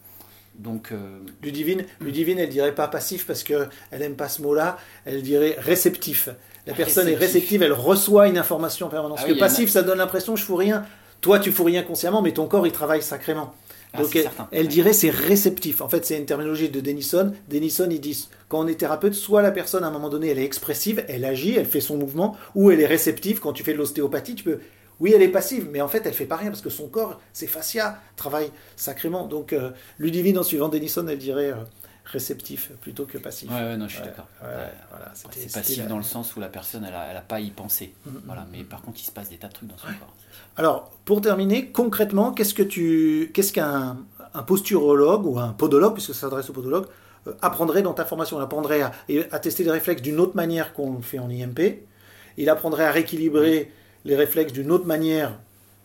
Donc, 0.54 0.92
euh, 0.92 1.18
Ludivine, 1.42 1.84
Ludivine, 2.00 2.38
elle 2.38 2.48
dirait 2.48 2.74
pas 2.74 2.86
passif 2.86 3.26
parce 3.26 3.42
que 3.42 3.68
elle 3.90 4.02
aime 4.02 4.14
pas 4.14 4.28
ce 4.28 4.42
mot-là. 4.42 4.78
Elle 5.04 5.22
dirait 5.22 5.56
réceptif. 5.58 6.28
La 6.66 6.74
personne 6.74 7.08
est 7.08 7.14
réceptive, 7.14 7.62
elle 7.62 7.72
reçoit 7.72 8.28
une 8.28 8.38
information 8.38 8.88
permanente. 8.88 9.18
parce 9.18 9.28
ah 9.30 9.34
que 9.34 9.38
passif, 9.38 9.70
ça 9.70 9.82
donne 9.82 9.98
l'impression 9.98 10.34
je 10.36 10.44
fous 10.44 10.56
rien. 10.56 10.84
Toi, 11.20 11.38
tu 11.38 11.52
fous 11.52 11.64
rien 11.64 11.82
consciemment, 11.82 12.22
mais 12.22 12.32
ton 12.32 12.46
corps, 12.46 12.66
il 12.66 12.72
travaille 12.72 13.02
sacrément. 13.02 13.54
Ah, 13.92 14.02
Donc 14.02 14.18
elle, 14.52 14.68
dirait 14.68 14.92
c'est 14.92 15.10
réceptif. 15.10 15.80
En 15.80 15.88
fait, 15.88 16.04
c'est 16.04 16.18
une 16.18 16.26
terminologie 16.26 16.68
de 16.68 16.80
Denison. 16.80 17.32
Denison, 17.48 17.88
ils 17.90 18.00
disent 18.00 18.28
quand 18.48 18.60
on 18.60 18.66
est 18.66 18.74
thérapeute, 18.74 19.14
soit 19.14 19.42
la 19.42 19.52
personne 19.52 19.84
à 19.84 19.86
un 19.86 19.90
moment 19.90 20.08
donné 20.08 20.28
elle 20.28 20.38
est 20.38 20.44
expressive, 20.44 21.04
elle 21.08 21.24
agit, 21.24 21.54
elle 21.56 21.66
fait 21.66 21.80
son 21.80 21.96
mouvement, 21.96 22.36
ou 22.54 22.70
elle 22.70 22.80
est 22.80 22.86
réceptive. 22.86 23.40
Quand 23.40 23.52
tu 23.52 23.62
fais 23.62 23.72
de 23.72 23.78
l'ostéopathie, 23.78 24.34
tu 24.34 24.44
peux. 24.44 24.58
Oui, 24.98 25.12
elle 25.14 25.22
est 25.22 25.28
passive, 25.28 25.68
mais 25.70 25.82
en 25.82 25.88
fait, 25.88 26.02
elle 26.06 26.14
fait 26.14 26.24
pas 26.24 26.36
rien 26.36 26.50
parce 26.50 26.62
que 26.62 26.70
son 26.70 26.88
corps, 26.88 27.20
ses 27.34 27.46
fascias, 27.46 27.98
travaillent 28.16 28.50
sacrément. 28.76 29.26
Donc, 29.26 29.52
euh, 29.52 29.70
Ludivine, 29.98 30.38
en 30.38 30.42
suivant 30.42 30.68
Denison, 30.68 31.06
elle 31.06 31.18
dirait 31.18 31.52
euh, 31.52 31.56
réceptif 32.10 32.70
plutôt 32.80 33.04
que 33.04 33.18
passif. 33.18 33.50
Ouais, 33.50 33.56
ouais, 33.62 33.76
non, 33.76 33.88
je 33.88 33.94
suis 33.94 34.00
Ouais, 34.02 34.06
d'accord. 34.08 34.26
ouais, 34.42 34.48
voilà, 34.90 35.12
C'est 35.14 35.52
passif 35.52 35.78
la- 35.78 35.86
dans 35.86 35.96
le 35.96 36.02
sens 36.02 36.36
où 36.36 36.40
la 36.40 36.48
personne, 36.48 36.84
elle 36.84 36.94
a, 36.94 37.06
elle 37.10 37.16
a 37.16 37.20
pas 37.22 37.36
à 37.36 37.40
y 37.40 37.50
penser. 37.50 37.94
Mm, 38.06 38.10
mm, 38.10 38.20
Voilà, 38.26 38.42
mm, 38.42 38.48
mais 38.52 38.64
par 38.64 38.80
contre, 38.82 39.00
il 39.00 39.04
se 39.04 39.10
passe 39.10 39.28
des 39.28 39.36
tas 39.38 39.48
de 39.48 39.52
trucs 39.52 39.68
dans 39.68 39.76
son 39.78 39.88
corps. 39.98 40.14
Alors, 40.56 40.90
pour 41.04 41.20
terminer, 41.20 41.70
concrètement, 41.70 42.32
qu'est-ce 42.32 42.54
que 42.54 42.62
tu, 42.62 43.30
qu'est-ce 43.34 43.52
qu'un 43.52 43.98
un 44.34 44.42
posturologue 44.42 45.26
ou 45.26 45.38
un 45.38 45.52
podologue, 45.52 45.94
puisque 45.94 46.12
ça 46.14 46.20
s'adresse 46.22 46.48
au 46.50 46.52
podologue, 46.52 46.86
euh, 47.26 47.32
apprendrait 47.42 47.82
dans 47.82 47.94
ta 47.94 48.04
formation? 48.04 48.38
Il 48.38 48.42
apprendrait 48.42 48.82
à 48.82 49.38
tester 49.38 49.64
les 49.64 49.70
réflexes 49.70 50.02
d'une 50.02 50.20
autre 50.20 50.36
manière 50.36 50.72
qu'on 50.74 50.94
le 50.94 51.02
fait 51.02 51.18
en 51.18 51.28
IMP. 51.30 51.82
Il 52.36 52.48
apprendrait 52.50 52.84
à 52.84 52.92
rééquilibrer 52.92 53.72
les 54.04 54.14
réflexes 54.16 54.52
d'une 54.52 54.70
autre 54.70 54.86
manière, 54.86 55.38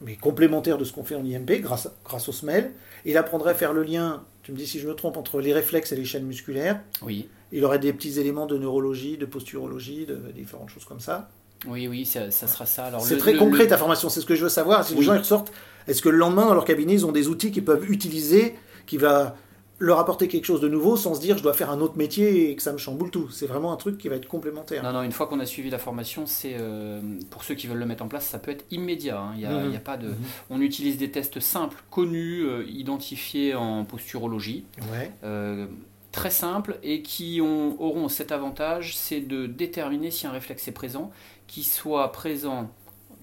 mais 0.04 0.16
complémentaire 0.16 0.78
de 0.78 0.84
ce 0.86 0.94
qu'on 0.94 1.04
fait 1.04 1.16
en 1.16 1.24
IMP, 1.26 1.62
grâce, 1.62 1.90
grâce 2.06 2.28
au 2.30 2.32
SMEL. 2.32 2.72
Il 3.06 3.18
apprendrait 3.18 3.52
à 3.52 3.56
faire 3.56 3.74
le 3.74 3.84
lien, 3.84 4.24
tu 4.44 4.52
me 4.52 4.58
dis 4.58 4.68
si 4.68 4.80
je 4.80 4.88
me 4.88 4.94
trompe, 4.94 5.18
entre 5.18 5.42
les 5.42 5.54
réflexes 5.54 5.92
et 5.92 5.96
les 5.96 6.06
chaînes 6.06 6.26
musculaires. 6.26 6.80
Oui, 7.04 7.28
Il 7.52 7.64
aurait 7.66 7.80
des 7.80 7.92
petits 7.94 8.20
éléments 8.20 8.46
de 8.46 8.58
neurologie, 8.58 9.18
de 9.18 9.26
posturologie, 9.26 10.06
de 10.06 10.16
différentes 10.34 10.70
choses 10.70 10.86
comme 10.86 11.00
ça. 11.00 11.30
oui, 11.68 11.88
oui, 11.88 12.06
ça, 12.06 12.32
ça 12.32 12.48
sera 12.48 12.66
ça. 12.66 12.92
C'est 13.02 13.18
très 13.18 13.34
le- 13.34 13.40
concret 13.40 13.64
le- 13.64 13.70
ta 13.70 13.78
formation, 13.78 14.10
c'est 14.10 14.22
ce 14.22 14.26
que 14.26 14.36
je 14.36 14.44
veux 14.44 14.50
savoir. 14.50 14.84
Si 14.86 14.96
les 14.96 15.02
gens 15.04 15.14
ils 15.14 15.20
ressortent, 15.20 15.52
est-ce 15.88 16.02
que 16.02 16.10
le 16.10 16.18
lendemain 16.18 16.46
dans 16.48 16.54
leur 16.56 16.66
cabinet 16.66 16.94
ils 16.94 17.06
ont 17.06 17.12
des 17.12 17.28
outils 17.28 17.52
qu'ils 17.52 17.66
peuvent 17.66 17.90
utiliser, 17.92 18.56
qui 18.88 18.98
va 18.98 19.36
leur 19.82 19.98
apporter 20.00 20.28
quelque 20.28 20.46
chose 20.46 20.62
de 20.62 20.68
nouveau 20.68 20.96
sans 20.96 21.16
se 21.16 21.20
dire 21.22 21.38
je 21.38 21.44
dois 21.44 21.54
faire 21.54 21.72
un 21.72 21.82
autre 21.82 21.98
métier 21.98 22.52
et 22.52 22.56
que 22.56 22.62
ça 22.62 22.72
me 22.72 22.78
chamboule 22.78 23.10
tout. 23.10 23.30
C'est 23.32 23.48
vraiment 23.48 23.74
un 23.74 23.78
truc 23.78 23.98
qui 23.98 24.08
va 24.10 24.16
être 24.16 24.28
complémentaire. 24.28 24.84
Non, 24.84 24.94
non, 24.94 25.02
une 25.02 25.12
fois 25.12 25.26
qu'on 25.28 25.40
a 25.40 25.46
suivi 25.46 25.70
la 25.72 25.80
formation, 25.80 26.26
c'est 26.28 26.56
euh, 26.60 27.02
pour 27.32 27.44
ceux 27.44 27.56
qui 27.56 27.66
veulent 27.68 27.80
le 27.80 27.86
mettre 27.88 28.04
en 28.04 28.08
place, 28.08 28.26
ça 28.28 28.38
peut 28.40 28.52
être 28.52 28.64
immédiat. 28.72 29.20
hein. 29.20 29.32
Il 29.36 29.42
y 29.42 29.46
a, 29.46 29.52
Mhm. 29.52 29.66
il 29.66 29.74
y 29.74 29.76
a 29.76 29.80
pas 29.82 29.98
de, 29.98 30.08
Mhm. 30.10 30.16
on 30.52 30.62
utilise 30.62 30.98
des 30.98 31.10
tests 31.10 31.40
simples, 31.40 31.84
connus, 31.90 32.44
euh, 32.46 32.64
identifiés 32.70 33.56
en 33.56 33.84
posturologie, 33.84 34.66
Ouais, 34.92 35.12
euh, 35.24 35.66
très 36.12 36.30
simples 36.30 36.78
et 36.84 37.02
qui 37.02 37.40
ont- 37.42 37.76
auront 37.82 38.08
cet 38.08 38.32
avantage, 38.32 38.96
c'est 38.96 39.22
de 39.22 39.48
déterminer 39.48 40.12
si 40.12 40.28
un 40.28 40.32
réflexe 40.32 40.68
est 40.68 40.74
présent, 40.74 41.10
qui 41.48 41.64
soit 41.64 42.12
présent, 42.12 42.70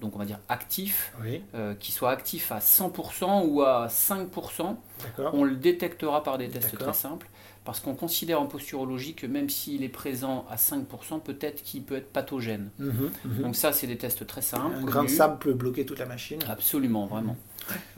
donc 0.01 0.15
on 0.15 0.19
va 0.19 0.25
dire 0.25 0.39
actif, 0.49 1.13
oui, 1.23 1.41
euh, 1.55 1.73
qui 1.79 1.91
soit 1.91 2.11
actif 2.11 2.51
à 2.51 2.59
100% 2.59 3.45
ou 3.47 3.61
à 3.61 3.87
5%. 3.87 4.75
d'accord. 5.03 5.33
On 5.33 5.43
le 5.43 5.55
détectera 5.55 6.23
par 6.23 6.37
des 6.37 6.47
tests 6.49 6.77
très 6.77 6.93
simples, 6.93 7.27
parce 7.65 7.79
qu'on 7.81 7.93
considère 7.95 8.41
en 8.41 8.45
posturologie 8.45 9.13
que 9.13 9.27
même 9.27 9.49
s'il 9.49 9.83
est 9.83 9.89
présent 9.89 10.45
à 10.49 10.55
5%, 10.55 11.19
peut-être 11.21 11.61
qu'il 11.63 11.83
peut 11.83 11.95
être 11.97 12.11
pathogène. 12.11 12.69
Mhm, 12.79 13.11
mhm. 13.25 13.41
Donc 13.43 13.55
ça, 13.55 13.73
c'est 13.73 13.87
des 13.87 13.97
tests 13.97 14.25
très 14.25 14.41
simples. 14.41 14.75
un 14.75 14.83
grain 14.83 15.03
de 15.03 15.09
sable 15.09 15.37
peut 15.39 15.53
bloquer 15.53 15.85
toute 15.85 15.99
la 15.99 16.05
machine. 16.05 16.39
Absolument, 16.49 17.05
vraiment. 17.05 17.35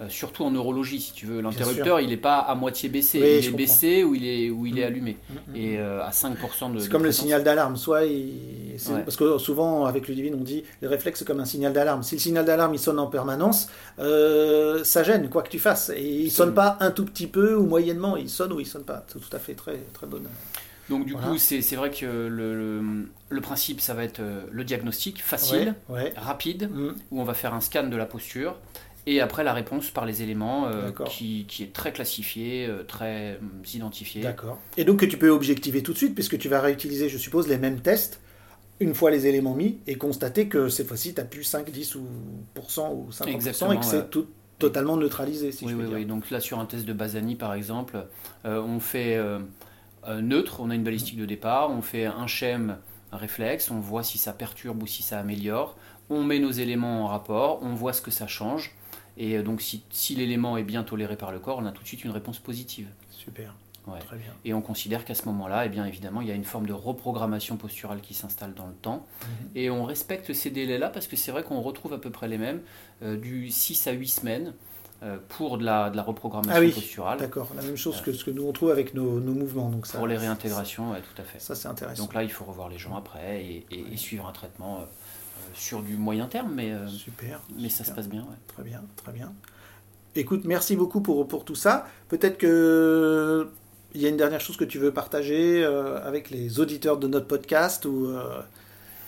Euh, 0.01 0.09
surtout 0.09 0.43
en 0.43 0.51
neurologie, 0.51 0.99
si 0.99 1.13
tu 1.13 1.25
veux. 1.27 1.39
L'interrupteur, 1.39 2.01
il 2.01 2.09
n'est 2.09 2.17
pas 2.17 2.39
à 2.39 2.55
moitié 2.55 2.89
baissé. 2.89 3.21
Oui, 3.21 3.25
il 3.25 3.35
est 3.37 3.41
comprends. 3.43 3.57
baissé 3.57 4.03
ou 4.03 4.15
il 4.15 4.25
est, 4.27 4.49
ou 4.49 4.65
il 4.65 4.77
est 4.77 4.81
Mhm. 4.81 4.87
allumé. 4.87 5.17
Et 5.55 5.77
euh, 5.79 6.03
à 6.03 6.11
5% 6.11 6.73
de. 6.73 6.79
C'est 6.79 6.87
de 6.87 6.91
comme 6.91 7.03
le 7.05 7.11
signal 7.13 7.41
d'alarme. 7.43 7.77
Soit 7.77 8.03
il- 8.03 8.61
Ouais. 8.89 9.04
parce 9.04 9.15
que 9.17 9.38
souvent 9.38 9.86
avec 9.86 10.08
le 10.08 10.15
divine 10.15 10.36
on 10.36 10.44
dit 10.44 10.63
les 10.82 10.88
réflexes 10.88 11.20
c'est 11.20 11.26
comme 11.26 11.39
un 11.39 11.46
signal 11.46 11.74
d'alarme. 11.74 12.04
Si 12.04 12.15
le 12.15 12.22
signal 12.22 12.46
d'alarme 12.46 12.74
il 12.74 12.80
sonne 12.80 13.00
en 13.00 13.08
permanence, 13.08 13.67
euh, 14.00 14.84
ça 14.84 15.04
gêne 15.04 15.30
quoi 15.30 15.44
que 15.44 15.50
tu 15.50 15.60
fasses. 15.60 15.89
Et 15.96 16.04
il 16.24 16.32
sonne 16.32 16.54
pas 16.54 16.78
un 16.80 16.91
tout 16.91 17.06
petit 17.06 17.28
peu 17.28 17.56
ou 17.56 17.65
moyennement. 17.65 18.17
Il 18.17 18.30
sonne 18.30 18.52
ou 18.54 18.60
il 18.60 18.65
sonne 18.65 18.84
pas. 18.84 19.06
C'est 19.08 19.20
tout 19.20 19.36
à 19.36 19.39
fait 19.39 19.54
très 19.54 19.78
très 19.94 20.08
bonne. 20.08 20.28
Donc 20.89 21.06
du 21.06 21.13
Voilà. 21.13 21.28
coup, 21.28 21.38
c'est 21.38 21.62
c'est 21.62 21.76
vrai 21.76 21.89
que 21.91 22.06
le, 22.06 22.54
le, 22.56 22.82
le 23.30 23.41
principe, 23.41 23.80
ça 23.80 23.94
va 23.94 24.04
être 24.04 24.20
euh, 24.20 24.41
le 24.52 24.63
diagnostic 24.63 25.22
facile, 25.22 25.76
Ouais. 25.88 26.04
ouais. 26.04 26.13
rapide, 26.17 26.70
Mhm. 26.72 26.96
où 27.12 27.22
on 27.22 27.24
va 27.24 27.34
faire 27.34 27.54
un 27.54 27.62
scan 27.62 27.88
de 27.88 27.96
la 27.96 28.06
posture. 28.06 28.56
Et 29.08 29.20
après 29.20 29.44
la 29.44 29.54
réponse 29.54 29.89
par 29.89 30.06
les 30.06 30.22
éléments 30.22 30.67
euh, 30.67 30.91
qui, 31.10 31.46
qui 31.48 31.63
est 31.63 31.74
très 31.74 31.91
classifié, 31.91 32.70
très 32.88 33.32
euh, 33.32 33.36
identifié. 33.74 34.22
D'accord. 34.22 34.60
Et 34.78 34.84
donc 34.84 35.00
que 35.00 35.06
tu 35.08 35.17
peux 35.17 35.30
objectiver 35.30 35.82
tout 35.82 35.94
de 35.94 35.98
suite 35.98 36.13
puisque 36.13 36.38
tu 36.38 36.50
vas 36.50 36.62
réutiliser, 36.62 37.10
je 37.10 37.17
suppose, 37.17 37.48
les 37.48 37.58
mêmes 37.58 37.80
tests 37.80 38.20
une 38.82 38.94
fois 38.96 39.12
les 39.12 39.28
éléments 39.28 39.54
mis 39.54 39.80
et 39.88 39.96
constater 39.96 40.48
que 40.48 40.67
cette 40.67 40.88
fois-ci 40.88 41.13
tu 41.13 41.22
as 41.22 41.24
plus 41.26 41.44
5, 41.44 41.70
10 41.70 41.96
ou 41.96 42.02
pourcent 42.54 42.91
ou 42.94 43.10
50% 43.12 43.28
Exactement, 43.30 43.72
et 43.74 43.80
que 43.80 43.86
c'est 43.86 44.10
tout 44.10 44.28
totalement 44.60 44.98
neutralisé 44.98 45.52
si 45.52 45.65
Oui, 45.65 45.72
je 45.72 45.76
oui, 45.76 45.82
peux 45.84 45.88
dire. 45.89 45.98
oui. 46.00 46.06
Donc 46.06 46.30
là, 46.30 46.39
sur 46.39 46.60
un 46.60 46.65
test 46.65 46.86
de 46.86 46.94
Basani, 46.94 47.36
par 47.36 47.54
exemple, 47.54 48.06
euh, 48.46 48.62
on 48.62 48.80
fait 48.80 49.15
euh, 49.15 49.39
euh, 50.08 50.22
neutre, 50.22 50.60
on 50.60 50.70
a 50.70 50.76
une 50.76 50.84
balistique 50.84 51.17
de 51.17 51.26
départ, 51.26 51.72
on 51.72 51.82
fait 51.82 52.06
un 52.06 52.28
schème, 52.28 52.78
un 53.12 53.17
réflexe, 53.17 53.72
on 53.72 53.80
voit 53.80 54.04
si 54.04 54.17
ça 54.17 54.34
perturbe 54.34 54.84
ou 54.84 54.88
si 54.88 55.02
ça 55.04 55.20
améliore, 55.20 55.78
on 56.10 56.24
met 56.24 56.39
nos 56.39 56.52
éléments 56.52 57.06
en 57.06 57.08
rapport, 57.08 57.60
on 57.63 57.74
voit 57.74 57.94
ce 57.94 58.02
que 58.02 58.12
ça 58.12 58.28
change, 58.28 58.76
et 59.17 59.41
donc 59.41 59.62
si, 59.62 59.84
si 59.89 60.15
l'élément 60.15 60.58
est 60.58 60.63
bien 60.63 60.84
toléré 60.84 61.15
par 61.17 61.32
le 61.32 61.39
corps, 61.39 61.58
on 61.60 61.65
a 61.65 61.72
tout 61.72 61.82
de 61.84 61.88
suite 61.88 62.04
une 62.04 62.12
réponse 62.12 62.39
positive. 62.39 62.88
Super. 63.10 63.56
Ouais. 63.88 64.00
Très 64.00 64.17
bien. 64.17 64.32
Et 64.46 64.54
on 64.54 64.62
considère 64.62 65.06
qu'à 65.06 65.15
ce 65.15 65.26
moment-là, 65.26 65.65
eh 65.65 65.70
bien 65.70 65.86
évidemment, 65.86 66.22
il 66.22 66.28
y 66.28 66.32
a 66.32 66.36
une 66.36 66.44
forme 66.44 66.67
de 66.67 66.74
reprogrammation 66.74 67.58
posturale 67.58 68.00
qui 68.02 68.13
s'installe 68.13 68.54
dans 68.54 68.67
le 68.67 68.74
temps. 68.76 69.06
Mhm. 69.22 69.48
Et 69.56 69.70
on 69.72 69.84
respecte 69.86 70.34
ces 70.34 70.52
délais-là 70.52 70.89
parce 70.89 71.08
que 71.08 71.15
c'est 71.15 71.32
vrai 71.32 71.44
qu'on 71.44 71.62
retrouve 71.62 71.94
à 71.94 71.98
peu 71.98 72.12
près 72.12 72.28
les 72.28 72.38
mêmes, 72.38 72.62
euh, 73.02 73.17
du 73.17 73.50
6 73.50 73.88
à 73.88 73.91
8 73.91 74.08
semaines 74.08 74.54
euh, 75.02 75.17
pour 75.30 75.58
de 75.58 75.63
la, 75.65 75.89
de 75.89 75.96
la 75.98 76.04
reprogrammation 76.04 76.54
Ah 76.56 76.60
oui, 76.60 76.72
posturale. 76.72 77.17
D'accord. 77.17 77.50
La 77.56 77.63
même 77.63 77.76
chose 77.76 78.02
que 78.02 78.13
ce 78.13 78.24
que 78.24 78.30
nous 78.30 78.46
on 78.46 78.52
trouve 78.52 78.70
avec 78.70 78.94
nos, 78.94 79.20
nos 79.20 79.34
mouvements. 79.34 79.70
Donc 79.70 79.88
ça, 79.88 79.98
Pour 79.98 80.06
les 80.06 80.15
réintégrations, 80.17 80.91
ouais, 80.91 81.02
tout 81.02 81.20
à 81.20 81.26
fait. 81.26 81.39
Ça 81.39 81.56
c'est 81.56 81.67
intéressant. 81.67 82.04
Donc 82.04 82.13
là, 82.13 82.22
il 82.22 82.32
faut 82.32 82.46
revoir 82.46 82.70
les 82.70 82.78
gens 82.78 82.96
après 82.96 83.44
et, 83.44 83.65
et- 83.72 83.94
et 83.94 83.98
suivre 83.98 84.28
un 84.28 84.32
traitement 84.32 84.78
euh, 84.78 84.82
euh, 84.82 84.86
sur 85.56 85.82
du 85.82 85.96
moyen 85.98 86.28
terme, 86.28 86.52
mais, 86.54 86.72
euh, 86.72 86.88
Super. 86.88 87.41
mais 87.58 87.70
ça 87.70 87.84
se 87.84 87.91
passe 87.94 88.08
bien. 88.08 88.22
ouais. 88.22 88.38
Très 88.48 88.62
bien, 88.62 88.84
très 88.96 89.12
bien. 89.12 89.34
Écoute, 90.13 90.41
merci 90.46 90.76
beaucoup 90.76 91.02
pour, 91.02 91.28
pour 91.28 91.46
tout 91.46 91.56
ça. 91.56 91.88
Peut-être 92.10 92.38
que 92.38 93.50
il 93.93 94.01
y 94.01 94.06
a 94.06 94.10
une 94.10 94.17
dernière 94.17 94.41
chose 94.41 94.58
que 94.58 94.63
tu 94.65 94.77
veux 94.80 94.91
partager 94.93 95.63
euh, 95.63 96.01
avec 96.06 96.30
les 96.30 96.60
auditeurs 96.60 96.97
de 96.97 97.08
notre 97.08 97.27
podcast 97.27 97.86
ou 97.86 98.06
euh, 98.08 98.41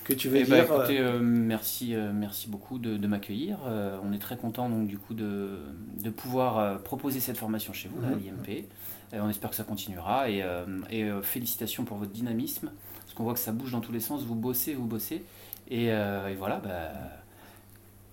que 0.03 0.13
tu 0.13 0.29
veux 0.29 0.37
Eh 0.37 0.43
ben, 0.43 0.63
dire. 0.63 0.71
euh, 0.73 0.77
écoutez, 0.79 0.99
euh, 0.99 1.19
merci, 1.21 1.95
merci 2.13 2.49
beaucoup 2.49 2.79
de, 2.79 2.97
de 2.97 3.07
m'accueillir. 3.07 3.57
On 4.03 4.11
est 4.13 4.19
très 4.19 4.37
content 4.37 4.69
donc 4.69 4.87
du 4.87 4.97
coup 4.97 5.13
de, 5.13 5.59
de 6.03 6.09
pouvoir 6.09 6.79
proposer 6.79 7.19
cette 7.19 7.37
formation 7.37 7.71
chez 7.73 7.89
vous 7.89 8.01
là, 8.01 8.09
à 8.09 8.11
Mhm. 8.11 8.19
l'IMP. 8.19 8.65
On 9.13 9.29
espère 9.29 9.51
que 9.51 9.55
ça 9.55 9.63
continuera 9.63 10.29
et, 10.29 10.43
et, 10.89 11.09
félicitations 11.21 11.85
pour 11.85 11.97
votre 11.97 12.11
dynamisme 12.11 12.71
parce 13.01 13.13
qu'on 13.13 13.23
voit 13.23 13.33
que 13.35 13.39
ça 13.39 13.51
bouge 13.51 13.71
dans 13.71 13.81
tous 13.81 13.91
les 13.91 13.99
sens. 13.99 14.23
Vous 14.23 14.35
bossez, 14.35 14.73
vous 14.73 14.85
bossez 14.87 15.23
et, 15.69 15.85
et 15.85 16.35
voilà, 16.37 16.57
bah, 16.63 16.91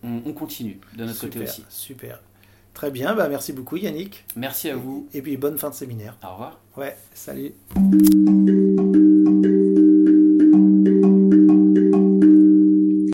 on, 0.05 0.21
on 0.27 0.33
continue 0.33 0.79
de 0.97 1.05
notre 1.07 1.21
côté 1.21 1.41
aussi. 1.43 1.65
Super. 1.71 2.21
Très 2.81 2.91
bien, 2.91 3.15
bah 3.15 3.29
merci 3.29 3.53
beaucoup 3.53 3.77
Yannick. 3.77 4.25
Merci 4.37 4.71
à 4.71 4.77
vous. 4.77 5.07
Et 5.13 5.21
puis 5.21 5.37
bonne 5.37 5.59
fin 5.59 5.69
de 5.69 5.75
séminaire. 5.75 6.17
Au 6.25 6.33
revoir. 6.33 6.61
Ouais, 6.79 6.97
salut. 7.13 7.53